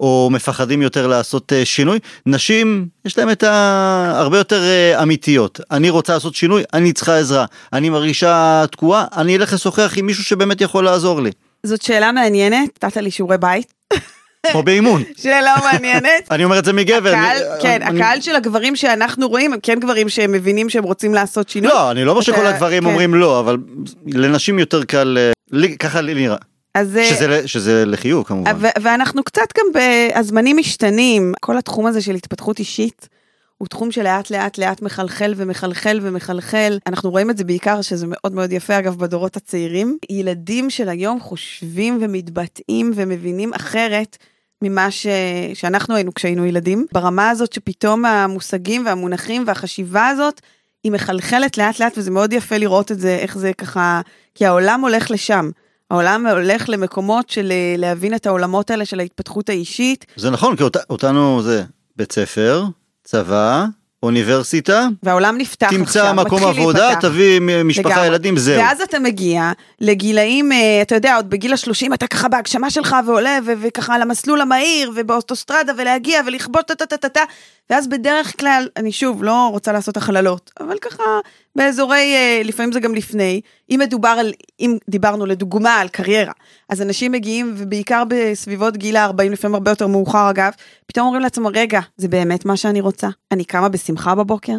[0.00, 1.98] או מפחדים יותר לעשות אה, שינוי.
[2.26, 4.12] נשים, יש להם את ה...
[4.16, 5.60] הרבה יותר אה, אמיתיות.
[5.70, 7.44] אני רוצה לעשות שינוי, אני צריכה עזרה.
[7.72, 11.30] אני מרגישה תקועה, אני אלך לשוחח עם מישהו שבאמת יכול לעזור לי.
[11.66, 13.72] זאת שאלה מעניינת, נתת לי שיעורי בית.
[14.50, 15.02] כמו באימון.
[15.16, 16.26] שאלה מעניינת.
[16.30, 17.10] אני אומר את זה מגבר.
[17.10, 21.48] הקהל, כן, הקהל של הגברים שאנחנו רואים הם כן גברים שהם מבינים שהם רוצים לעשות
[21.48, 21.70] שינוי.
[21.70, 22.88] לא, אני לא אומר שכל הגברים כן.
[22.88, 23.56] אומרים לא, אבל
[24.06, 25.18] לנשים יותר קל,
[25.54, 26.36] אה, ככה לי נראה.
[26.74, 26.96] אז...
[26.96, 28.52] אה, שזה, שזה לחיוב כמובן.
[28.58, 29.82] ו- ואנחנו קצת גם,
[30.14, 33.08] הזמנים משתנים, כל התחום הזה של התפתחות אישית.
[33.58, 36.78] הוא תחום שלאט לאט לאט מחלחל ומחלחל ומחלחל.
[36.86, 39.98] אנחנו רואים את זה בעיקר, שזה מאוד מאוד יפה אגב בדורות הצעירים.
[40.10, 44.16] ילדים של היום חושבים ומתבטאים ומבינים אחרת
[44.62, 45.06] ממה ש...
[45.54, 46.86] שאנחנו היינו כשהיינו ילדים.
[46.92, 50.40] ברמה הזאת שפתאום המושגים והמונחים והחשיבה הזאת,
[50.84, 54.00] היא מחלחלת לאט לאט וזה מאוד יפה לראות את זה, איך זה ככה,
[54.34, 55.50] כי העולם הולך לשם.
[55.90, 60.06] העולם הולך למקומות של אה, להבין את העולמות האלה של ההתפתחות האישית.
[60.16, 61.64] זה נכון, כי אות, אותנו זה
[61.96, 62.64] בית ספר,
[63.04, 63.66] צבא,
[64.02, 67.08] אוניברסיטה, והעולם נפתח תמצא עכשיו, מקום עבודה, להיפתח.
[67.08, 68.06] תביא משפחה, לגמרי.
[68.06, 68.60] ילדים, זהו.
[68.60, 73.38] ואז אתה מגיע לגילאים, אה, אתה יודע, עוד בגיל השלושים אתה ככה בהגשמה שלך ועולה,
[73.46, 77.22] ו- וככה על המסלול המהיר, ובאוטוסטרדה, ולהגיע, ולכבוש טה-טה-טה-טה,
[77.70, 81.02] ואז בדרך כלל, אני שוב לא רוצה לעשות הכללות, אבל ככה
[81.56, 86.32] באזורי, אה, לפעמים זה גם לפני, אם מדובר על, אם דיברנו לדוגמה על קריירה,
[86.68, 90.52] אז אנשים מגיעים, ובעיקר בסביבות גיל ה-40, לפעמים הרבה יותר מאוחר אגב,
[90.86, 93.08] פתאום אומרים לעצמם, רגע, זה באמת מה שאני רוצה?
[93.32, 94.56] אני קמה בשמחה בבוקר?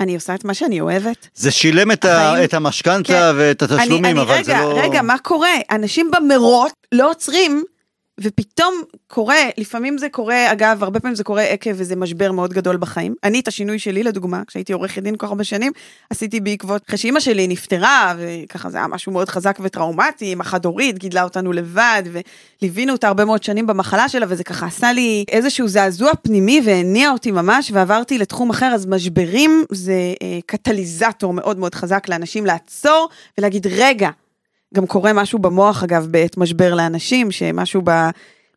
[0.00, 1.28] אני עושה את מה שאני אוהבת.
[1.34, 2.44] זה שילם את, החיים...
[2.44, 3.36] את המשכנתה כן.
[3.36, 4.80] ואת התשלומים, אני, אני, אבל רגע, זה לא...
[4.80, 5.52] רגע, מה קורה?
[5.70, 7.64] אנשים במרוץ לא עוצרים
[8.20, 8.74] ופתאום
[9.06, 13.14] קורה, לפעמים זה קורה, אגב, הרבה פעמים זה קורה עקב איזה משבר מאוד גדול בחיים.
[13.24, 15.72] אני את השינוי שלי, לדוגמה, כשהייתי עורכת דין כל כך הרבה שנים,
[16.10, 20.98] עשיתי בעקבות, אחרי שאימא שלי נפטרה, וככה זה היה משהו מאוד חזק וטראומטי, אמא חד-הורית,
[20.98, 22.02] גידלה אותנו לבד,
[22.62, 27.10] וליווינו אותה הרבה מאוד שנים במחלה שלה, וזה ככה עשה לי איזשהו זעזוע פנימי והניע
[27.10, 33.08] אותי ממש, ועברתי לתחום אחר, אז משברים זה אה, קטליזטור מאוד מאוד חזק לאנשים לעצור
[33.38, 34.10] ולהגיד, רגע,
[34.74, 37.90] גם קורה משהו במוח, אגב, בעת משבר לאנשים, שמשהו ב,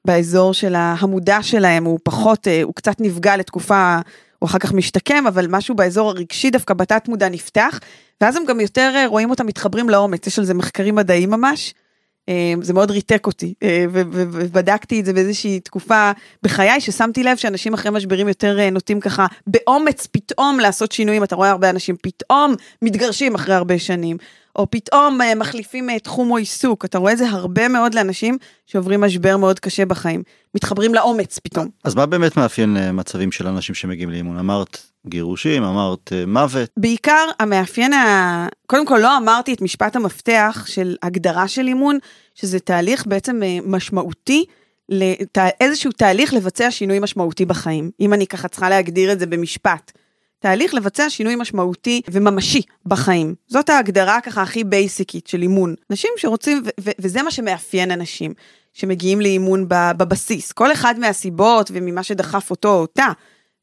[0.06, 4.00] באזור של המודע שלהם הוא פחות, אה, הוא קצת נפגע לתקופה,
[4.40, 7.80] הוא אחר כך משתקם, אבל משהו באזור הרגשי דווקא בתת מודע נפתח,
[8.22, 11.74] ואז הם גם יותר אה, רואים אותם מתחברים לאומץ, יש על זה מחקרים מדעיים ממש.
[12.30, 13.54] אה, זה מאוד ריתק אותי,
[13.92, 16.12] ובדקתי את זה באיזושהי תקופה
[16.44, 21.50] בחיי, ששמתי לב שאנשים אחרי משברים יותר נוטים ככה באומץ פתאום לעשות שינויים, אתה רואה
[21.50, 24.18] הרבה אנשים פתאום מתגרשים אחרי הרבה שנים,
[24.58, 28.38] או פתאום אה, מחליפים אה, תחום או עיסוק, אתה רואה את זה הרבה מאוד לאנשים
[28.66, 30.24] שעוברים משבר מאוד קשה בחיים,
[30.56, 31.68] מתחברים לאומץ פתאום.
[31.84, 34.38] אז מה באמת מאפיין אה, מצבים של אנשים שמגיעים לאימון?
[34.40, 36.70] אמרת גירושים, אמרת מוות.
[36.78, 38.48] בעיקר המאפיין, ה...
[38.68, 41.98] קודם כל לא אמרתי את משפט המפתח של הגדרה של אימון,
[42.36, 44.46] שזה תהליך בעצם משמעותי.
[44.90, 45.38] לת...
[45.62, 49.92] איזשהו תהליך לבצע שינוי משמעותי בחיים, אם אני ככה צריכה להגדיר את זה במשפט.
[50.40, 53.36] תהליך לבצע שינוי משמעותי וממשי בחיים.
[53.48, 55.76] זאת ההגדרה ככה הכי בייסיקית של אימון.
[55.92, 56.64] אנשים שרוצים,
[57.00, 58.34] וזה מה שמאפיין אנשים
[58.74, 60.52] שמגיעים לאימון בבסיס.
[60.52, 63.08] כל אחד מהסיבות וממה שדחף אותו או אותה,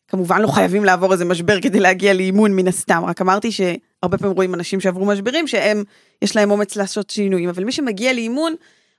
[0.09, 4.37] כמובן לא חייבים לעבור איזה משבר כדי להגיע לאימון מן הסתם, רק אמרתי שהרבה פעמים
[4.37, 5.85] רואים אנשים שעברו משברים שהם,
[6.23, 8.55] יש להם אומץ לעשות שינויים, אבל מי שמגיע לאימון,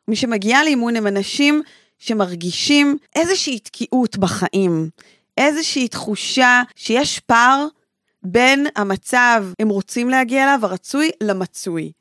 [0.07, 1.61] מי שמגיע לאימון הם אנשים
[1.99, 4.89] שמרגישים איזושהי תקיעות בחיים,
[5.37, 7.67] איזושהי תחושה שיש פער
[8.23, 11.91] בין המצב הם רוצים להגיע אליו, הרצוי, למצוי.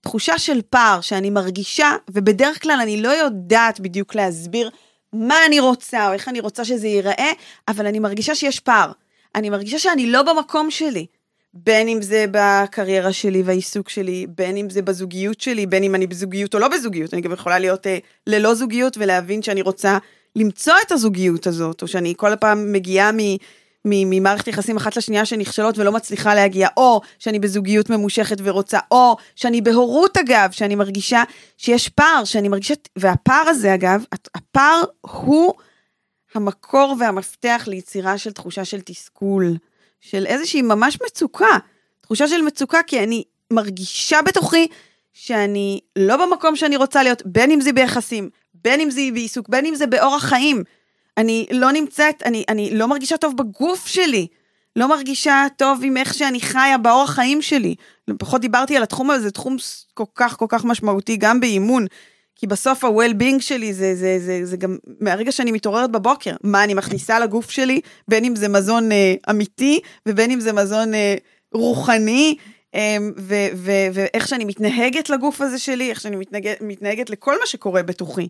[0.00, 4.70] תחושה של פער שאני מרגישה, ובדרך כלל אני לא יודעת בדיוק להסביר
[5.12, 7.32] מה אני רוצה או איך אני רוצה שזה ייראה,
[7.68, 8.92] אבל אני מרגישה שיש פער.
[9.34, 11.06] אני מרגישה שאני לא במקום שלי.
[11.54, 16.06] בין אם זה בקריירה שלי והעיסוק שלי, בין אם זה בזוגיות שלי, בין אם אני
[16.06, 19.98] בזוגיות או לא בזוגיות, אני גם יכולה להיות אה, ללא זוגיות ולהבין שאני רוצה
[20.36, 23.18] למצוא את הזוגיות הזאת, או שאני כל פעם מגיעה מ...
[23.84, 29.60] ממערכת יחסים אחת לשנייה שנכשלות ולא מצליחה להגיע, או שאני בזוגיות ממושכת ורוצה, או שאני
[29.60, 31.22] בהורות אגב, שאני מרגישה
[31.56, 35.54] שיש פער, שאני מרגישה, והפער הזה אגב, הפער הוא
[36.34, 39.56] המקור והמפתח ליצירה של תחושה של תסכול,
[40.00, 41.58] של איזושהי ממש מצוקה,
[42.00, 44.68] תחושה של מצוקה כי אני מרגישה בתוכי
[45.12, 49.66] שאני לא במקום שאני רוצה להיות, בין אם זה ביחסים, בין אם זה בעיסוק, בין
[49.66, 50.62] אם זה באורח חיים.
[51.16, 54.26] אני לא נמצאת, אני, אני לא מרגישה טוב בגוף שלי.
[54.76, 57.74] לא מרגישה טוב עם איך שאני חיה באורח חיים שלי.
[58.18, 59.56] פחות דיברתי על התחום הזה, זה תחום
[59.94, 61.86] כל כך כל כך משמעותי גם באימון.
[62.36, 66.74] כי בסוף ה-well-being שלי זה, זה, זה, זה גם מהרגע שאני מתעוררת בבוקר, מה אני
[66.74, 71.14] מכניסה לגוף שלי, בין אם זה מזון אה, אמיתי ובין אם זה מזון אה,
[71.54, 72.36] רוחני,
[73.92, 78.28] ואיך שאני מתנהגת לגוף הזה שלי, איך שאני מתנהגת, מתנהגת לכל מה שקורה בתוכי.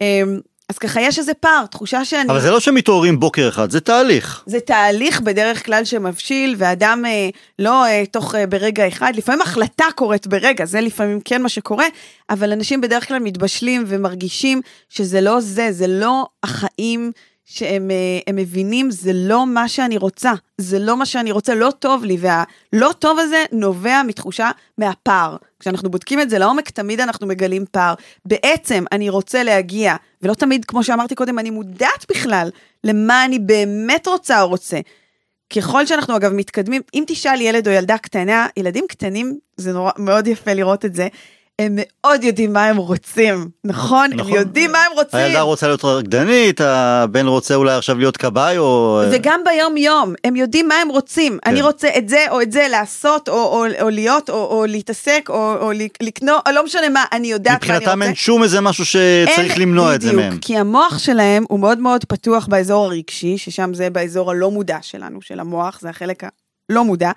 [0.00, 2.28] אמ, אז ככה יש איזה פער, תחושה שאני...
[2.28, 4.42] אבל זה לא שמתעוררים בוקר אחד, זה תהליך.
[4.46, 7.28] זה תהליך בדרך כלל שמבשיל, ואדם אה,
[7.58, 11.86] לא אה, תוך אה, ברגע אחד, לפעמים החלטה קורית ברגע, זה לפעמים כן מה שקורה,
[12.30, 17.12] אבל אנשים בדרך כלל מתבשלים ומרגישים שזה לא זה, זה לא החיים
[17.50, 22.04] שהם אה, מבינים זה לא מה שאני רוצה, זה לא מה שאני רוצה, לא טוב
[22.04, 25.36] לי, והלא טוב הזה נובע מתחושה מהפער.
[25.60, 27.94] כשאנחנו בודקים את זה לעומק, תמיד אנחנו מגלים פער.
[28.24, 32.50] בעצם אני רוצה להגיע, ולא תמיד, כמו שאמרתי קודם, אני מודעת בכלל
[32.84, 34.80] למה אני באמת רוצה או רוצה.
[35.56, 40.26] ככל שאנחנו אגב מתקדמים, אם תשאל ילד או ילדה קטנה, ילדים קטנים, זה נורא, מאוד
[40.26, 41.08] יפה לראות את זה,
[41.60, 44.10] הם מאוד יודעים מה הם רוצים, נכון?
[44.14, 44.32] נכון.
[44.32, 45.20] הם יודעים מה הם רוצים.
[45.20, 49.02] הילדה רוצה להיות רקדנית, הבן רוצה אולי עכשיו להיות כבאי או...
[49.12, 51.38] וגם ביום יום, הם יודעים מה הם רוצים.
[51.44, 51.50] כן.
[51.50, 55.26] אני רוצה את זה או את זה לעשות, או, או, או להיות, או, או להתעסק,
[55.28, 57.78] או, או לקנות, או לא משנה מה, אני יודעת מה אני רוצה.
[57.78, 60.38] מבחינתם אין שום איזה משהו שצריך אין, למנוע בדיוק, את זה מהם.
[60.38, 65.22] כי המוח שלהם הוא מאוד מאוד פתוח באזור הרגשי, ששם זה באזור הלא מודע שלנו,
[65.22, 66.22] של המוח, זה החלק
[66.70, 67.10] הלא מודע.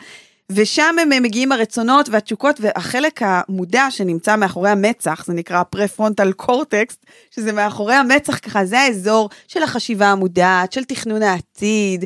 [0.52, 6.98] ושם הם מגיעים הרצונות והתשוקות, והחלק המודע שנמצא מאחורי המצח, זה נקרא פרפרונטל קורטקס,
[7.32, 12.06] שזה מאחורי המצח ככה, זה האזור של החשיבה המודעת, של תכנון העתיד,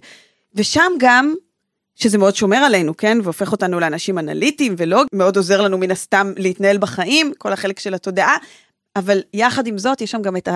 [0.56, 1.34] ושם גם,
[1.96, 6.34] שזה מאוד שומר עלינו, כן, והופך אותנו לאנשים אנליטיים, ולא מאוד עוזר לנו מן הסתם
[6.38, 8.36] להתנהל בחיים, כל החלק של התודעה,
[8.96, 10.48] אבל יחד עם זאת, יש שם גם את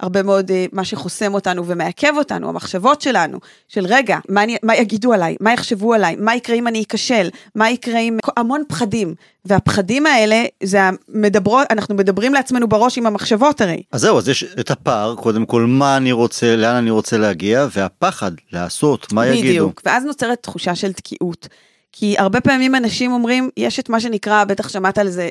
[0.00, 4.76] הרבה מאוד אה, מה שחוסם אותנו ומעכב אותנו, המחשבות שלנו, של רגע, מה, אני, מה
[4.76, 8.18] יגידו עליי, מה יחשבו עליי, מה יקרה אם אני אכשל, מה יקרה עם...
[8.36, 13.82] המון פחדים, והפחדים האלה, זה המדברות, אנחנו מדברים לעצמנו בראש עם המחשבות הרי.
[13.92, 17.66] אז זהו, אז יש את הפער, קודם כל, מה אני רוצה, לאן אני רוצה להגיע,
[17.72, 19.64] והפחד לעשות, מה בדיוק, יגידו.
[19.64, 21.48] בדיוק, ואז נוצרת תחושה של תקיעות.
[21.92, 25.28] כי הרבה פעמים אנשים אומרים, יש את מה שנקרא, בטח שמעת על זה,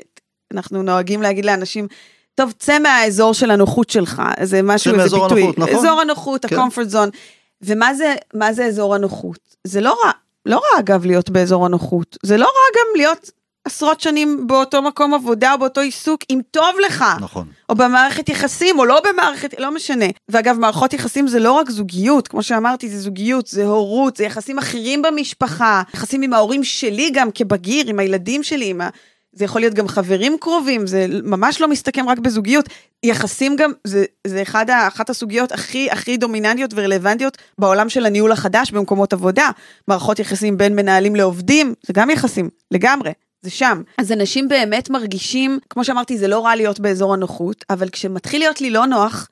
[0.54, 1.88] אנחנו נוהגים להגיד לאנשים,
[2.36, 5.42] טוב, צא מהאזור של הנוחות שלך, זה משהו, מאזור ביטוי.
[5.42, 5.76] הנוחות, נכון.
[5.76, 6.60] אזור הנוחות, כן.
[6.60, 7.18] ה-comfort zone.
[7.62, 9.40] ומה זה, מה זה אזור הנוחות?
[9.64, 10.12] זה לא רע,
[10.46, 12.18] לא רע אגב להיות באזור הנוחות.
[12.24, 13.32] זה לא רע גם להיות
[13.66, 17.06] עשרות שנים באותו מקום עבודה או באותו עיסוק, אם טוב לך.
[17.22, 17.48] נכון.
[17.70, 20.06] או במערכת יחסים, או לא במערכת, לא משנה.
[20.30, 24.58] ואגב, מערכות יחסים זה לא רק זוגיות, כמו שאמרתי, זה זוגיות, זה הורות, זה יחסים
[24.58, 28.90] אחרים במשפחה, יחסים עם ההורים שלי גם כבגיר, עם הילדים שלי, עם ה...
[29.36, 32.70] זה יכול להיות גם חברים קרובים, זה ממש לא מסתכם רק בזוגיות.
[33.04, 38.72] יחסים גם, זה, זה אחד אחת הסוגיות הכי הכי דומיננטיות ורלוונטיות בעולם של הניהול החדש
[38.72, 39.50] במקומות עבודה.
[39.88, 43.12] מערכות יחסים בין מנהלים לעובדים, זה גם יחסים, לגמרי.
[43.42, 43.82] זה שם.
[43.98, 48.62] אז אנשים באמת מרגישים, כמו שאמרתי, זה לא רע להיות באזור הנוחות, אבל כשמתחיל להיות
[48.62, 49.30] לי לא נוח,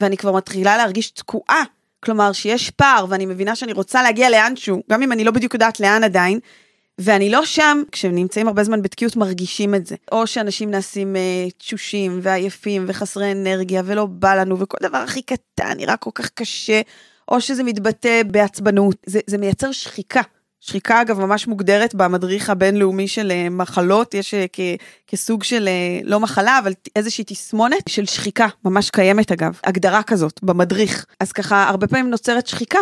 [0.00, 1.62] ואני כבר מתחילה להרגיש תקועה,
[2.04, 5.80] כלומר שיש פער ואני מבינה שאני רוצה להגיע לאנשהו, גם אם אני לא בדיוק יודעת
[5.80, 6.38] לאן עדיין,
[6.98, 9.96] ואני לא שם, כשנמצאים הרבה זמן בתקיעות מרגישים את זה.
[10.12, 15.76] או שאנשים נעשים אה, תשושים ועייפים וחסרי אנרגיה ולא בא לנו, וכל דבר הכי קטן
[15.76, 16.80] נראה כל כך קשה,
[17.28, 18.96] או שזה מתבטא בעצבנות.
[19.06, 20.22] זה, זה מייצר שחיקה.
[20.66, 24.60] שחיקה אגב ממש מוגדרת במדריך הבינלאומי של אה, מחלות, יש אה, כ,
[25.06, 30.40] כסוג של אה, לא מחלה, אבל איזושהי תסמונת של שחיקה, ממש קיימת אגב, הגדרה כזאת
[30.42, 31.06] במדריך.
[31.20, 32.78] אז ככה הרבה פעמים נוצרת שחיקה.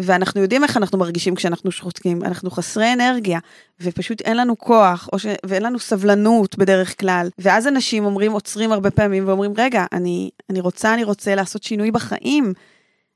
[0.00, 3.38] ואנחנו יודעים איך אנחנו מרגישים כשאנחנו שחוטקים, אנחנו חסרי אנרגיה,
[3.80, 5.26] ופשוט אין לנו כוח, ש...
[5.46, 7.28] ואין לנו סבלנות בדרך כלל.
[7.38, 11.90] ואז אנשים אומרים, עוצרים הרבה פעמים ואומרים, רגע, אני, אני רוצה, אני רוצה לעשות שינוי
[11.90, 12.52] בחיים.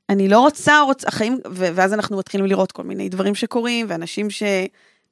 [0.09, 1.05] אני לא רוצה, רוצ...
[1.05, 1.39] החיים.
[1.51, 4.29] ואז אנחנו מתחילים לראות כל מיני דברים שקורים, ואנשים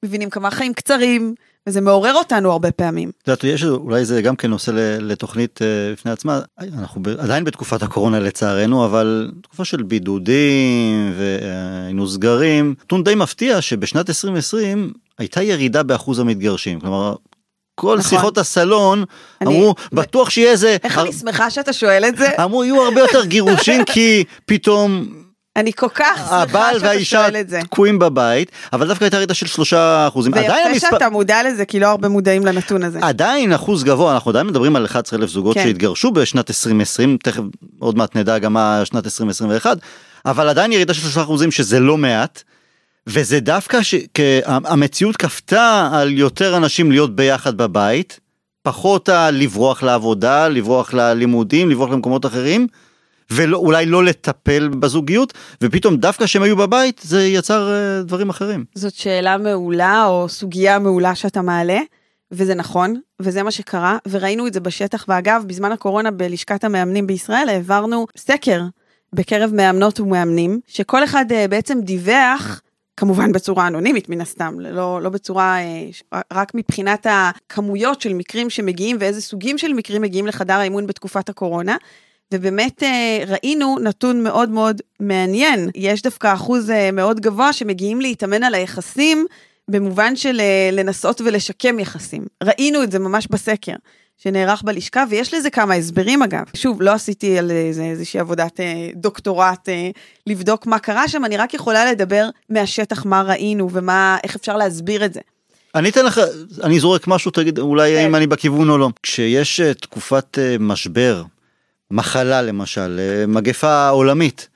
[0.06, 1.36] שמבינים כמה החיים קצרים,
[1.68, 3.12] וזה מעורר אותנו הרבה פעמים.
[3.24, 6.40] את יודעת, יש אולי זה גם כן נושא לתוכנית אה, בפני עצמה,
[6.78, 14.10] אנחנו עדיין בתקופת הקורונה לצערנו, אבל תקופה של בידודים והיינו סגרים, נתון די מפתיע שבשנת
[14.10, 17.16] 2020 הייתה ירידה באחוז המתגרשים, כלומר
[17.76, 18.10] כל נכון.
[18.10, 19.04] שיחות הסלון
[19.42, 23.02] אני- אמרו בטוח שיהיה איזה, איך אני שמחה שאתה שואל את זה, אמרו יהיו הרבה
[23.02, 25.06] יותר גירושים כי פתאום
[25.60, 27.62] אני כל כך שמחה הבעל שאתה והאישה שואל את זה.
[27.62, 30.34] תקועים בבית, אבל דווקא הייתה ירידה של שלושה אחוזים.
[30.36, 33.00] ויפה המספר- שאתה מודע לזה, כי לא הרבה מודעים לנתון הזה.
[33.02, 35.64] עדיין אחוז גבוה, אנחנו עדיין מדברים על 11,000 זוגות כן.
[35.64, 37.44] שהתגרשו בשנת 2020, תכף
[37.80, 39.78] עוד מעט נדע גם מה שנת 2021,
[40.26, 42.44] אבל עדיין ירידה של 3 אחוזים שזה לא מעט,
[43.08, 48.20] וזה דווקא שהמציאות כפתה על יותר אנשים להיות ביחד בבית,
[48.64, 52.68] פחות לברוח לעבודה, לברוח ללימודים, לברוח למקומות אחרים.
[53.32, 58.66] ואולי לא לטפל בזוגיות, ופתאום דווקא כשהם היו בבית זה יצר אה, דברים אחרים.
[58.76, 61.80] זאת שאלה מעולה, או סוגיה מעולה שאתה מעלה,
[62.32, 67.50] וזה נכון, וזה מה שקרה, וראינו את זה בשטח, ואגב, בזמן הקורונה בלשכת המאמנים בישראל
[67.50, 68.62] העברנו סקר
[69.14, 72.62] בקרב מאמנות ומאמנים, שכל אחד אה, בעצם דיווח,
[72.98, 78.98] כמובן בצורה אנונימית מן הסתם, לא, לא בצורה, אה, רק מבחינת הכמויות של מקרים שמגיעים
[79.00, 81.78] ואיזה סוגים של מקרים מגיעים לחדר האימון בתקופת הקורונה.
[82.34, 88.44] ובאמת אה, ראינו נתון מאוד מאוד מעניין, יש דווקא אחוז אה, מאוד גבוה שמגיעים להתאמן
[88.44, 89.26] על היחסים
[89.70, 92.26] במובן של אה, לנסות ולשקם יחסים.
[92.44, 93.74] ראינו את זה ממש בסקר
[94.18, 96.44] שנערך בלשכה, ויש לזה כמה הסברים אגב.
[96.54, 99.90] שוב, לא עשיתי על איזה, איזושהי עבודת אה, דוקטורט אה,
[100.28, 105.06] לבדוק מה קרה שם, אני רק יכולה לדבר מהשטח מה ראינו ומה, איך אפשר להסביר
[105.06, 105.20] את זה.
[105.76, 106.22] אני אתן לך,
[106.64, 108.06] אני זורק משהו, תגיד אולי כן.
[108.06, 108.90] אם אני בכיוון או לא.
[109.04, 111.24] כשיש תקופת משבר,
[111.92, 114.50] מחלה למשל, אה, מגפה עולמית,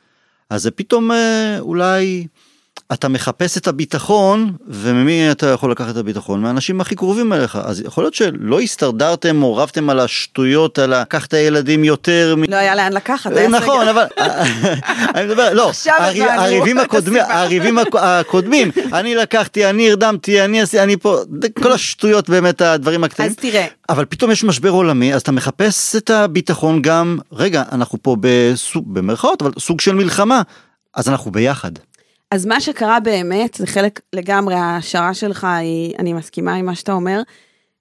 [0.50, 2.28] אז זה פתאום אה, אולי
[2.94, 6.42] אתה מחפש את הביטחון, וממי אתה יכול לקחת את הביטחון?
[6.42, 7.58] מהאנשים הכי קרובים אליך.
[7.64, 12.36] אז יכול להיות שלא הסתדרתם או רבתם על השטויות, על לקחת את הילדים יותר.
[12.38, 13.88] מ- לא היה לאן לקחת, היה נכון.
[13.88, 14.04] אבל
[15.16, 15.72] אני מדבר, לא,
[16.30, 17.22] הריבים הקודמים.
[17.28, 21.18] הריבים הק- הקודמים, אני לקחתי, אני הרדמתי, אני עשיתי, אני פה,
[21.64, 23.30] כל השטויות באמת, הדברים הקטנים.
[23.30, 27.98] אז תראה, אבל פתאום יש משבר עולמי, אז אתה מחפש את הביטחון גם, רגע, אנחנו
[28.02, 30.42] פה בסוג, במרכאות, אבל סוג של מלחמה,
[30.96, 31.72] אז אנחנו ביחד.
[32.34, 36.92] אז מה שקרה באמת, זה חלק לגמרי, ההשערה שלך היא, אני מסכימה עם מה שאתה
[36.92, 37.22] אומר,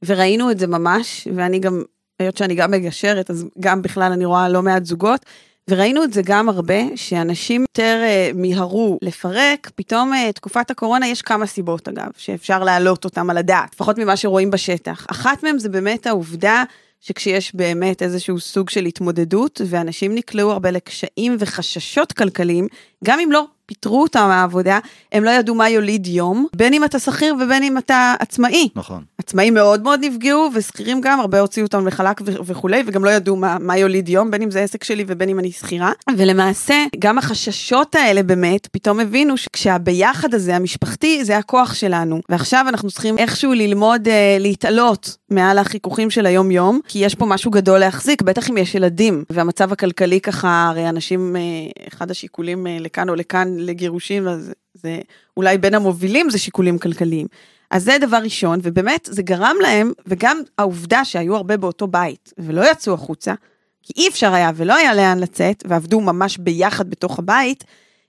[0.04, 1.82] וראינו את זה ממש, ואני גם,
[2.18, 5.26] היות שאני גם מגשרת, אז גם בכלל אני רואה לא מעט זוגות,
[5.70, 11.22] וראינו את זה גם הרבה, שאנשים יותר אה, מיהרו לפרק, פתאום אה, תקופת הקורונה יש
[11.22, 15.06] כמה סיבות אגב, שאפשר להעלות אותם על הדעת, לפחות ממה שרואים בשטח.
[15.10, 16.64] אחת מהן זה באמת העובדה
[17.00, 22.66] שכשיש באמת איזשהו סוג של התמודדות, ואנשים נקלעו הרבה לקשיים וחששות כלכליים,
[23.04, 24.78] גם אם לא פיטרו אותם מהעבודה,
[25.12, 28.68] הם לא ידעו מה יוליד יום, בין אם אתה שכיר ובין אם אתה עצמאי.
[28.76, 29.02] נכון.
[29.18, 33.36] עצמאים מאוד מאוד נפגעו, ושכירים גם, הרבה הוציאו אותם לחל"ק ו- וכולי, וגם לא ידעו
[33.36, 35.92] מה, מה יוליד יום, בין אם זה עסק שלי ובין אם אני שכירה.
[36.16, 42.20] ולמעשה, גם החששות האלה באמת, פתאום הבינו שכשהביחד הזה, המשפחתי, זה הכוח שלנו.
[42.28, 47.50] ועכשיו אנחנו צריכים איכשהו ללמוד אה, להתעלות מעל החיכוכים של היום-יום, כי יש פה משהו
[47.50, 51.40] גדול להחזיק, בטח אם יש ילדים, והמצב הכלכלי ככה, הרי אנשים, אה,
[51.88, 55.00] אחד השיקולים אה, לכאן או לכאן לגירושים, אז זה
[55.36, 57.26] אולי בין המובילים זה שיקולים כלכליים.
[57.70, 62.70] אז זה דבר ראשון, ובאמת זה גרם להם, וגם העובדה שהיו הרבה באותו בית ולא
[62.70, 63.34] יצאו החוצה,
[63.82, 67.64] כי אי אפשר היה ולא היה לאן לצאת, ועבדו ממש ביחד בתוך הבית,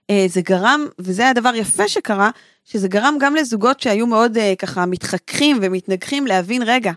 [0.10, 2.30] אה, זה גרם, וזה הדבר יפה שקרה,
[2.66, 6.92] שזה גרם גם לזוגות שהיו מאוד אה, ככה מתחככים ומתנגחים להבין, רגע,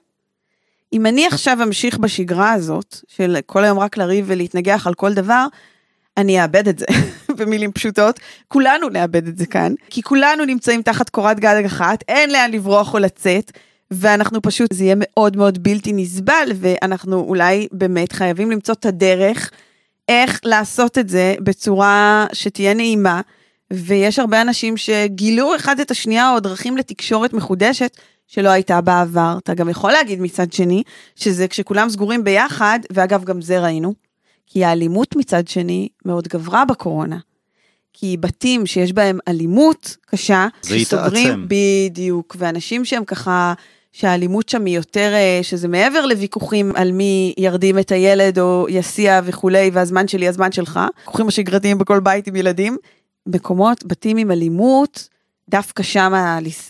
[0.92, 5.46] אם אני עכשיו אמשיך בשגרה הזאת, של כל היום רק לריב ולהתנגח על כל דבר,
[6.16, 6.86] אני אאבד את זה,
[7.36, 8.20] במילים פשוטות.
[8.48, 12.94] כולנו נאבד את זה כאן, כי כולנו נמצאים תחת קורת גג אחת, אין לאן לברוח
[12.94, 13.52] או לצאת,
[13.90, 19.50] ואנחנו פשוט, זה יהיה מאוד מאוד בלתי נסבל, ואנחנו אולי באמת חייבים למצוא את הדרך
[20.08, 23.20] איך לעשות את זה בצורה שתהיה נעימה,
[23.72, 27.96] ויש הרבה אנשים שגילו אחד את השנייה או דרכים לתקשורת מחודשת.
[28.26, 29.38] שלא הייתה בעבר.
[29.42, 30.82] אתה גם יכול להגיד מצד שני,
[31.16, 33.94] שזה כשכולם סגורים ביחד, ואגב, גם זה ראינו,
[34.46, 37.18] כי האלימות מצד שני מאוד גברה בקורונה.
[37.92, 41.46] כי בתים שיש בהם אלימות קשה, זה שסוגרים, יתעצם.
[41.48, 43.54] בדיוק, ואנשים שהם ככה,
[43.92, 49.20] שהאלימות שם היא יותר, אה, שזה מעבר לוויכוחים על מי ירדים את הילד או יסיע
[49.24, 52.76] וכולי, והזמן שלי, הזמן שלך, ויכוחים השגרתיים בכל בית עם ילדים,
[53.26, 55.08] מקומות, בתים עם אלימות,
[55.50, 56.12] דווקא שם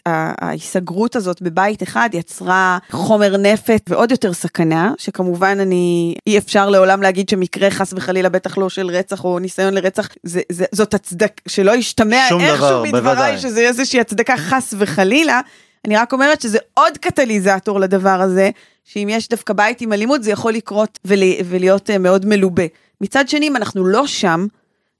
[0.06, 7.02] ההיסגרות הזאת בבית אחד יצרה חומר נפץ ועוד יותר סכנה, שכמובן אני, אי אפשר לעולם
[7.02, 11.40] להגיד שמקרה חס וחלילה, בטח לא של רצח או ניסיון לרצח, זה, זה, זאת הצדק,
[11.48, 13.38] שלא ישתמע איכשהו דבר, מדבריי.
[13.38, 15.40] שזה איזושהי הצדקה חס וחלילה,
[15.84, 18.50] אני רק אומרת שזה עוד קטליזטור לדבר הזה,
[18.84, 22.64] שאם יש דווקא בית עם אלימות זה יכול לקרות ול, ולהיות אה, מאוד מלובה.
[23.00, 24.46] מצד שני, אם אנחנו לא שם,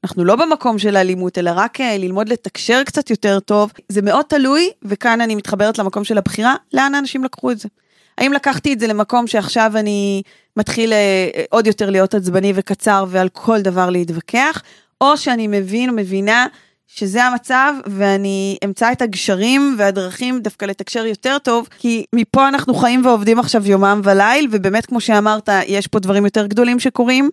[0.05, 3.73] אנחנו לא במקום של האלימות, אלא רק אה, ללמוד לתקשר קצת יותר טוב.
[3.89, 7.69] זה מאוד תלוי, וכאן אני מתחברת למקום של הבחירה, לאן האנשים לקחו את זה.
[8.19, 10.23] האם לקחתי את זה למקום שעכשיו אני
[10.57, 14.63] מתחיל אה, אה, עוד יותר להיות עצבני וקצר ועל כל דבר להתווכח,
[15.01, 16.47] או שאני מבין או מבינה
[16.87, 23.07] שזה המצב, ואני אמצא את הגשרים והדרכים דווקא לתקשר יותר טוב, כי מפה אנחנו חיים
[23.07, 27.31] ועובדים עכשיו יומם וליל, ובאמת, כמו שאמרת, יש פה דברים יותר גדולים שקורים,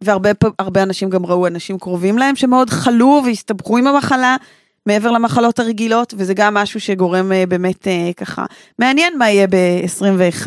[0.00, 4.36] והרבה אנשים גם ראו אנשים קרובים להם שמאוד חלו והסתבכו עם המחלה.
[4.88, 8.44] מעבר למחלות הרגילות, וזה גם משהו שגורם אה, באמת אה, ככה,
[8.78, 10.46] מעניין מה יהיה ב-21,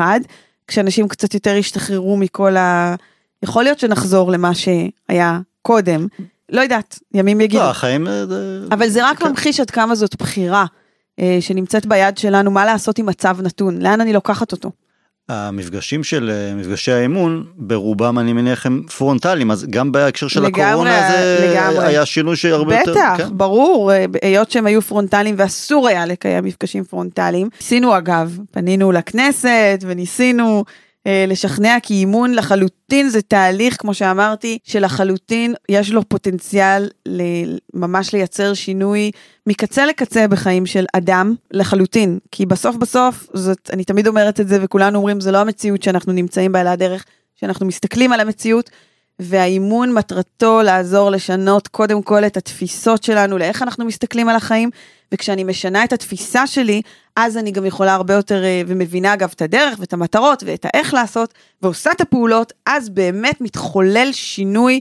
[0.68, 2.96] כשאנשים קצת יותר ישתחררו מכל ה...
[3.44, 6.08] יכול להיות שנחזור למה שהיה קודם,
[6.50, 7.64] לא יודעת, ימים יגידו.
[7.64, 8.08] לא, החיים...
[8.08, 8.24] אה,
[8.72, 9.28] אבל זה רק כן.
[9.28, 10.66] ממחיש עד כמה זאת בחירה
[11.40, 14.72] שנמצאת ביד שלנו, מה לעשות עם מצב נתון, לאן אני לוקחת אותו.
[15.30, 20.64] המפגשים של אה, מפגשי האימון ברובם אני מניח הם פרונטליים אז גם בהקשר של לגמרי,
[20.64, 21.86] הקורונה זה לגמרי.
[21.88, 23.38] היה שינוי שהרבה יותר בטח, כן.
[23.38, 27.50] ברור, אה, היות שהם היו פרונטליים ואסור היה לקיים מפגשים פרונטליים.
[27.62, 30.64] ניסינו אגב, פנינו לכנסת וניסינו
[31.06, 36.90] לשכנע כי אימון לחלוטין זה תהליך, כמו שאמרתי, שלחלוטין יש לו פוטנציאל
[37.74, 39.12] ממש לייצר שינוי
[39.48, 42.20] מקצה לקצה בחיים של אדם לחלוטין.
[42.32, 46.14] כי בסוף בסוף, זאת, אני תמיד אומרת את זה וכולנו אומרים, זה לא המציאות שאנחנו
[46.14, 48.70] נמצאים בה, אלא הדרך שאנחנו מסתכלים על המציאות.
[49.22, 54.70] והאימון מטרתו לעזור לשנות קודם כל את התפיסות שלנו לאיך אנחנו מסתכלים על החיים,
[55.12, 56.82] וכשאני משנה את התפיסה שלי,
[57.16, 60.94] אז אני גם יכולה הרבה יותר, אה, ומבינה אגב את הדרך ואת המטרות ואת האיך
[60.94, 64.80] לעשות, ועושה את הפעולות, אז באמת מתחולל שינוי,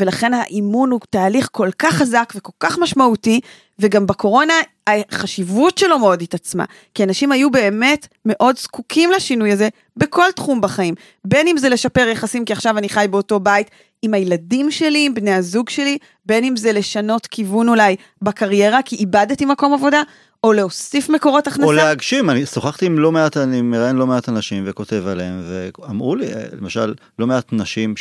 [0.00, 3.40] ולכן האימון הוא תהליך כל כך חזק וכל כך משמעותי,
[3.78, 4.54] וגם בקורונה
[4.86, 10.94] החשיבות שלו מאוד התעצמה, כי אנשים היו באמת מאוד זקוקים לשינוי הזה בכל תחום בחיים,
[11.24, 13.70] בין אם זה לשפר יחסים, כי עכשיו אני חי באותו בית
[14.02, 18.96] עם הילדים שלי, עם בני הזוג שלי, בין אם זה לשנות כיוון אולי בקריירה, כי
[18.96, 20.02] איבדתי מקום עבודה,
[20.44, 21.66] או להוסיף מקורות הכנסה.
[21.66, 25.42] או להגשים, אני שוחחתי עם לא מעט, אני מראיין לא מעט אנשים וכותב עליהם,
[25.78, 26.26] ואמרו לי,
[26.60, 27.94] למשל, לא מעט נשים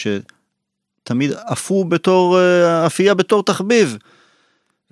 [1.08, 3.98] שתמיד עפו בתור, אה, אפייה בתור תחביב.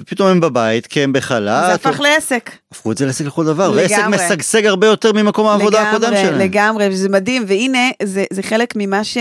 [0.01, 1.65] ופתאום הם בבית, כי הם בחל"ת.
[1.67, 2.51] זה הפך לעסק.
[2.71, 4.17] הפכו את זה לעסק לכל דבר, ועסק לגמרי.
[4.17, 6.39] משגשג הרבה יותר ממקום העבודה הקודם לגמרי, שלהם.
[6.39, 9.17] לגמרי, וזה מדהים, והנה, זה, זה חלק ממה ש...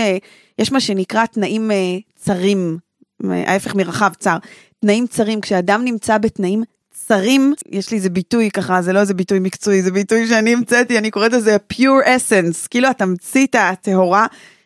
[0.59, 2.77] יש מה שנקרא תנאים אה, צרים,
[3.25, 4.37] אה, ההפך מרחב צר.
[4.81, 9.39] תנאים צרים, כשאדם נמצא בתנאים צרים, יש לי איזה ביטוי ככה, זה לא איזה ביטוי
[9.39, 14.25] מקצועי, זה ביטוי שאני המצאתי, אני קוראת לזה pure essence, כאילו התמצית הטהורה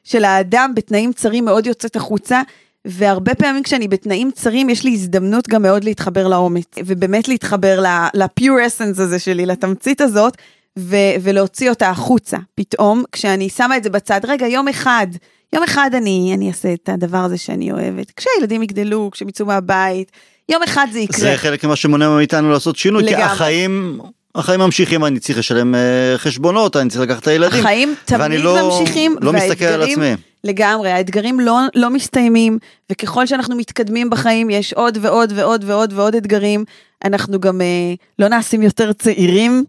[0.10, 2.42] של האדם בתנאים צרים מאוד יוצאת החוצה.
[2.86, 7.82] והרבה פעמים כשאני בתנאים צרים יש לי הזדמנות גם מאוד להתחבר לאומץ ובאמת להתחבר
[8.14, 10.38] ל-pure essence הזה שלי לתמצית הזאת
[10.80, 15.08] ו- ולהוציא אותה החוצה פתאום כשאני שמה את זה בצד רגע יום אחד
[15.54, 20.12] יום אחד אני אני אעשה את הדבר הזה שאני אוהבת כשהילדים יגדלו כשהם יצאו מהבית
[20.50, 21.20] יום אחד זה יקרה.
[21.20, 23.18] זה חלק ממה שמונע מאיתנו לעשות שינוי לגמרי.
[23.18, 24.00] כי החיים
[24.36, 28.80] החיים ממשיכים אני צריך לשלם אה, חשבונות אני צריך לקחת את הילדים החיים תמיד לא,
[28.80, 30.14] ממשיכים לא מסתכל על עצמי.
[30.44, 32.58] לגמרי, האתגרים לא, לא מסתיימים,
[32.92, 36.66] וככל שאנחנו מתקדמים בחיים, יש עוד ועוד ועוד ועוד ועוד אתגרים.
[37.06, 39.64] אנחנו גם אה, לא נעשים יותר צעירים,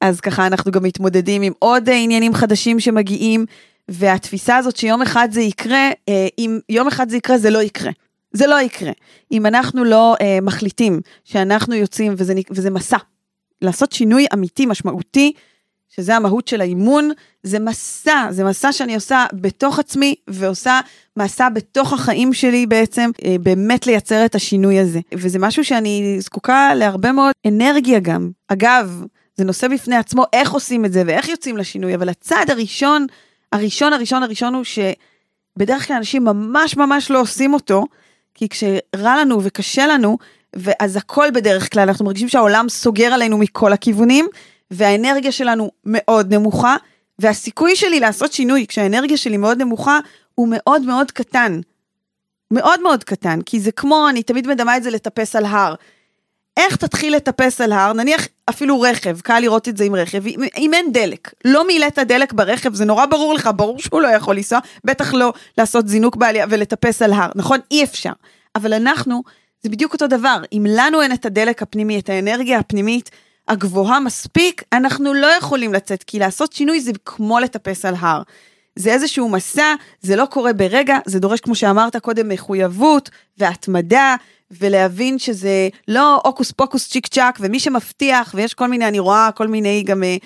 [0.00, 3.46] אז ככה אנחנו גם מתמודדים עם עוד אה, עניינים חדשים שמגיעים,
[3.88, 7.90] והתפיסה הזאת שיום אחד זה יקרה, אה, אם יום אחד זה יקרה, זה לא יקרה.
[8.32, 8.92] זה לא יקרה.
[9.32, 12.96] אם אנחנו לא אה, מחליטים שאנחנו יוצאים, וזה, וזה מסע,
[13.64, 15.32] לעשות שינוי אמיתי, משמעותי,
[15.96, 17.10] שזה המהות של האימון,
[17.42, 20.80] זה מסע, זה מסע שאני עושה בתוך עצמי ועושה
[21.16, 25.00] מסע בתוך החיים שלי בעצם, אה, באמת לייצר את השינוי הזה.
[25.14, 28.30] וזה משהו שאני זקוקה להרבה מאוד אנרגיה גם.
[28.48, 29.04] אגב,
[29.36, 33.06] זה נושא בפני עצמו איך עושים את זה ואיך יוצאים לשינוי, אבל הצעד הראשון,
[33.52, 37.84] הראשון הראשון הראשון הוא שבדרך כלל אנשים ממש ממש לא עושים אותו,
[38.34, 40.18] כי כשרע לנו וקשה לנו,
[40.56, 44.26] ואז הכל בדרך כלל, אנחנו מרגישים שהעולם סוגר עלינו מכל הכיוונים,
[44.70, 46.76] והאנרגיה שלנו מאוד נמוכה,
[47.18, 49.98] והסיכוי שלי לעשות שינוי כשהאנרגיה שלי מאוד נמוכה,
[50.34, 51.60] הוא מאוד מאוד קטן.
[52.50, 55.74] מאוד מאוד קטן, כי זה כמו, אני תמיד מדמה את זה לטפס על הר.
[56.56, 60.26] איך תתחיל לטפס על הר, נניח אפילו רכב, קל לראות את זה עם רכב,
[60.56, 64.36] אם אין דלק, לא מילאת דלק ברכב, זה נורא ברור לך, ברור שהוא לא יכול
[64.36, 67.58] לנסוע, בטח לא לעשות זינוק בעלייה ולטפס על הר, נכון?
[67.70, 68.12] אי אפשר.
[68.56, 69.22] אבל אנחנו,
[69.64, 73.10] זה בדיוק אותו דבר, אם לנו אין את הדלק הפנימי, את האנרגיה הפנימית,
[73.48, 78.22] הגבוהה מספיק, אנחנו לא יכולים לצאת, כי לעשות שינוי זה כמו לטפס על הר.
[78.76, 84.16] זה איזשהו מסע, זה לא קורה ברגע, זה דורש, כמו שאמרת קודם, מחויבות והתמדה,
[84.50, 89.48] ולהבין שזה לא הוקוס פוקוס צ'יק צ'אק, ומי שמבטיח, ויש כל מיני, אני רואה כל
[89.48, 90.16] מיני גם, אה,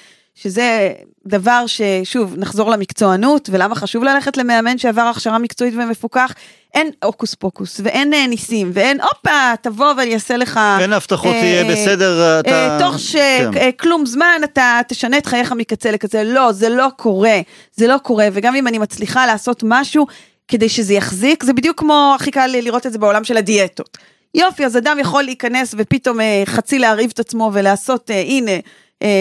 [0.43, 0.93] שזה
[1.27, 6.35] דבר ששוב, נחזור למקצוענות, ולמה חשוב ללכת למאמן שעבר הכשרה מקצועית ומפוקח,
[6.75, 10.61] אין הוקוס פוקוס, ואין אה, ניסים, ואין הופה, תבוא ואני אעשה לך...
[10.81, 12.51] אין הבטחות, אה, תהיה בסדר, אה, אתה...
[12.51, 14.07] אה, תוך שכלום כן.
[14.07, 17.41] זמן אתה תשנה את חייך מקצה לקצה, לא, זה לא קורה,
[17.77, 20.07] זה לא קורה, וגם אם אני מצליחה לעשות משהו
[20.49, 23.99] כדי שזה יחזיק, זה בדיוק כמו, הכי קל לראות את זה בעולם של הדיאטות.
[24.35, 28.59] יופי, אז אדם יכול להיכנס ופתאום אה, חצי להרעיב את עצמו ולעשות, אה, הנה, אה,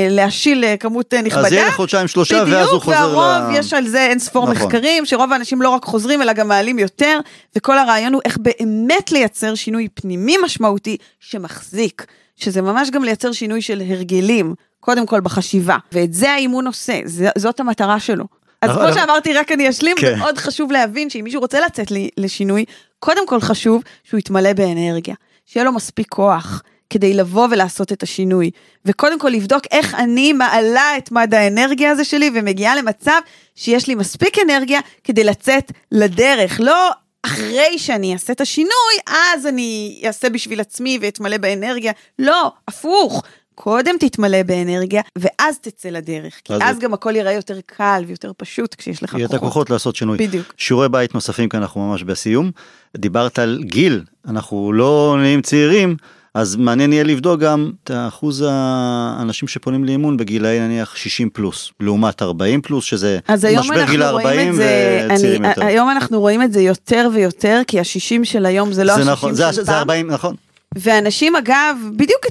[0.09, 1.47] להשיל אה, כמות אה, נכבדה.
[1.47, 3.09] אז יהיה חודשיים שלושה ואז הוא חוזר ל...
[3.09, 4.67] בדיוק, והרוב, יש על זה אין ספור נכון.
[4.67, 7.19] מחקרים, שרוב האנשים לא רק חוזרים אלא גם מעלים יותר,
[7.55, 12.05] וכל הרעיון הוא איך באמת לייצר שינוי פנימי משמעותי שמחזיק,
[12.35, 16.99] שזה ממש גם לייצר שינוי של הרגלים, קודם כל בחשיבה, ואת זה האימון עושה,
[17.37, 18.25] זאת המטרה שלו.
[18.61, 20.19] אז כמו שאמרתי, רק אני אשלים, כן.
[20.19, 22.65] מאוד חשוב להבין שאם מישהו רוצה לצאת לשינוי,
[22.99, 25.15] קודם כל חשוב שהוא יתמלא באנרגיה,
[25.45, 26.63] שיהיה לו מספיק כוח.
[26.89, 28.51] כדי לבוא ולעשות את השינוי.
[28.85, 33.19] וקודם כל לבדוק איך אני מעלה את מד האנרגיה הזה שלי ומגיעה למצב
[33.55, 36.59] שיש לי מספיק אנרגיה כדי לצאת לדרך.
[36.59, 36.89] לא
[37.23, 41.91] אחרי שאני אעשה את השינוי, אז אני אעשה בשביל עצמי ואתמלא באנרגיה.
[42.19, 43.23] לא, הפוך.
[43.55, 46.41] קודם תתמלא באנרגיה, ואז תצא לדרך.
[46.43, 49.19] כי אז, אז גם הכל ייראה יותר קל ויותר פשוט כשיש לך כוחות.
[49.19, 50.17] יהיה את הכוחות לעשות שינוי.
[50.17, 50.53] בדיוק.
[50.57, 52.51] שיעורי בית נוספים כאן אנחנו ממש בסיום.
[52.97, 55.95] דיברת על גיל, אנחנו לא נהיים צעירים.
[56.37, 62.21] אז מעניין יהיה לבדוק גם את אחוז האנשים שפונים לאימון בגילאי נניח 60 פלוס, לעומת
[62.21, 63.19] 40 פלוס, שזה
[63.57, 65.65] משבר גיל 40 וצעירים יותר.
[65.65, 69.35] היום אנחנו רואים את זה יותר ויותר, כי ה-60 של היום זה לא ה-60 נכון,
[69.35, 69.65] של פעם.
[69.65, 70.35] זה 40, נכון.
[70.75, 72.25] ואנשים אגב, בדיוק,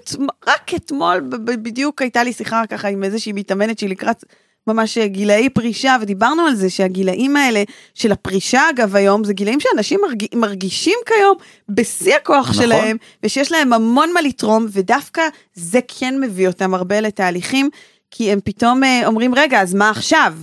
[0.47, 4.25] רק אתמול בדיוק הייתה לי שיחה ככה עם איזושהי מתאמנת שהיא לקראת
[4.67, 7.63] ממש גילאי פרישה, ודיברנו על זה שהגילאים האלה
[7.95, 10.27] של הפרישה, אגב, היום, זה גילאים שאנשים מרג...
[10.35, 11.37] מרגישים כיום
[11.69, 12.63] בשיא הכוח נכון.
[12.63, 15.23] שלהם, ושיש להם המון מה לתרום, ודווקא
[15.55, 17.71] זה כן מביא אותם הרבה לתהליכים,
[18.11, 20.35] כי הם פתאום אה, אומרים, רגע, אז מה עכשיו?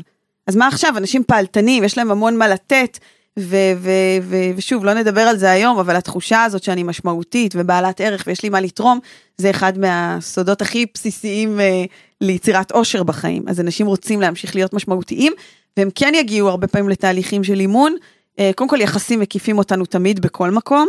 [0.47, 0.97] אז מה עכשיו?
[0.97, 2.99] אנשים פעלתנים, יש להם המון מה לתת.
[3.39, 8.01] ו- ו- ו- ושוב, לא נדבר על זה היום, אבל התחושה הזאת שאני משמעותית ובעלת
[8.01, 8.99] ערך ויש לי מה לתרום,
[9.37, 11.91] זה אחד מהסודות הכי בסיסיים uh,
[12.23, 13.43] ליצירת אושר בחיים.
[13.47, 15.33] אז אנשים רוצים להמשיך להיות משמעותיים,
[15.77, 17.95] והם כן יגיעו הרבה פעמים לתהליכים של אימון.
[18.31, 20.87] Uh, קודם כל, יחסים מקיפים אותנו תמיד בכל מקום,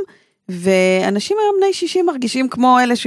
[0.48, 3.06] ואנשים היום בני 60 מרגישים כמו אלה ש...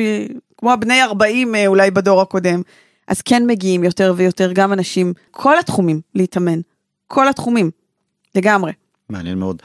[0.58, 2.62] כמו הבני 40 uh, אולי בדור הקודם.
[3.08, 6.60] אז כן מגיעים יותר ויותר גם אנשים, כל התחומים להתאמן,
[7.08, 7.72] כל התחומים,
[8.36, 8.72] לגמרי.
[9.10, 9.62] מעניין מאוד.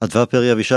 [0.00, 0.74] אדווה פרי אבישי,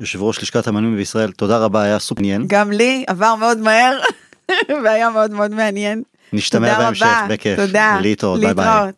[0.00, 2.44] יושב ראש לשכת המאמנים בישראל, תודה רבה, היה סופר עניין.
[2.46, 4.00] גם לי, עבר מאוד מהר.
[4.84, 6.02] והיה מאוד מאוד מעניין.
[6.32, 7.06] נשתמע בהמשך.
[7.28, 7.56] בכיף.
[7.60, 7.98] תודה.
[8.00, 8.90] להתראות, ביי ביי.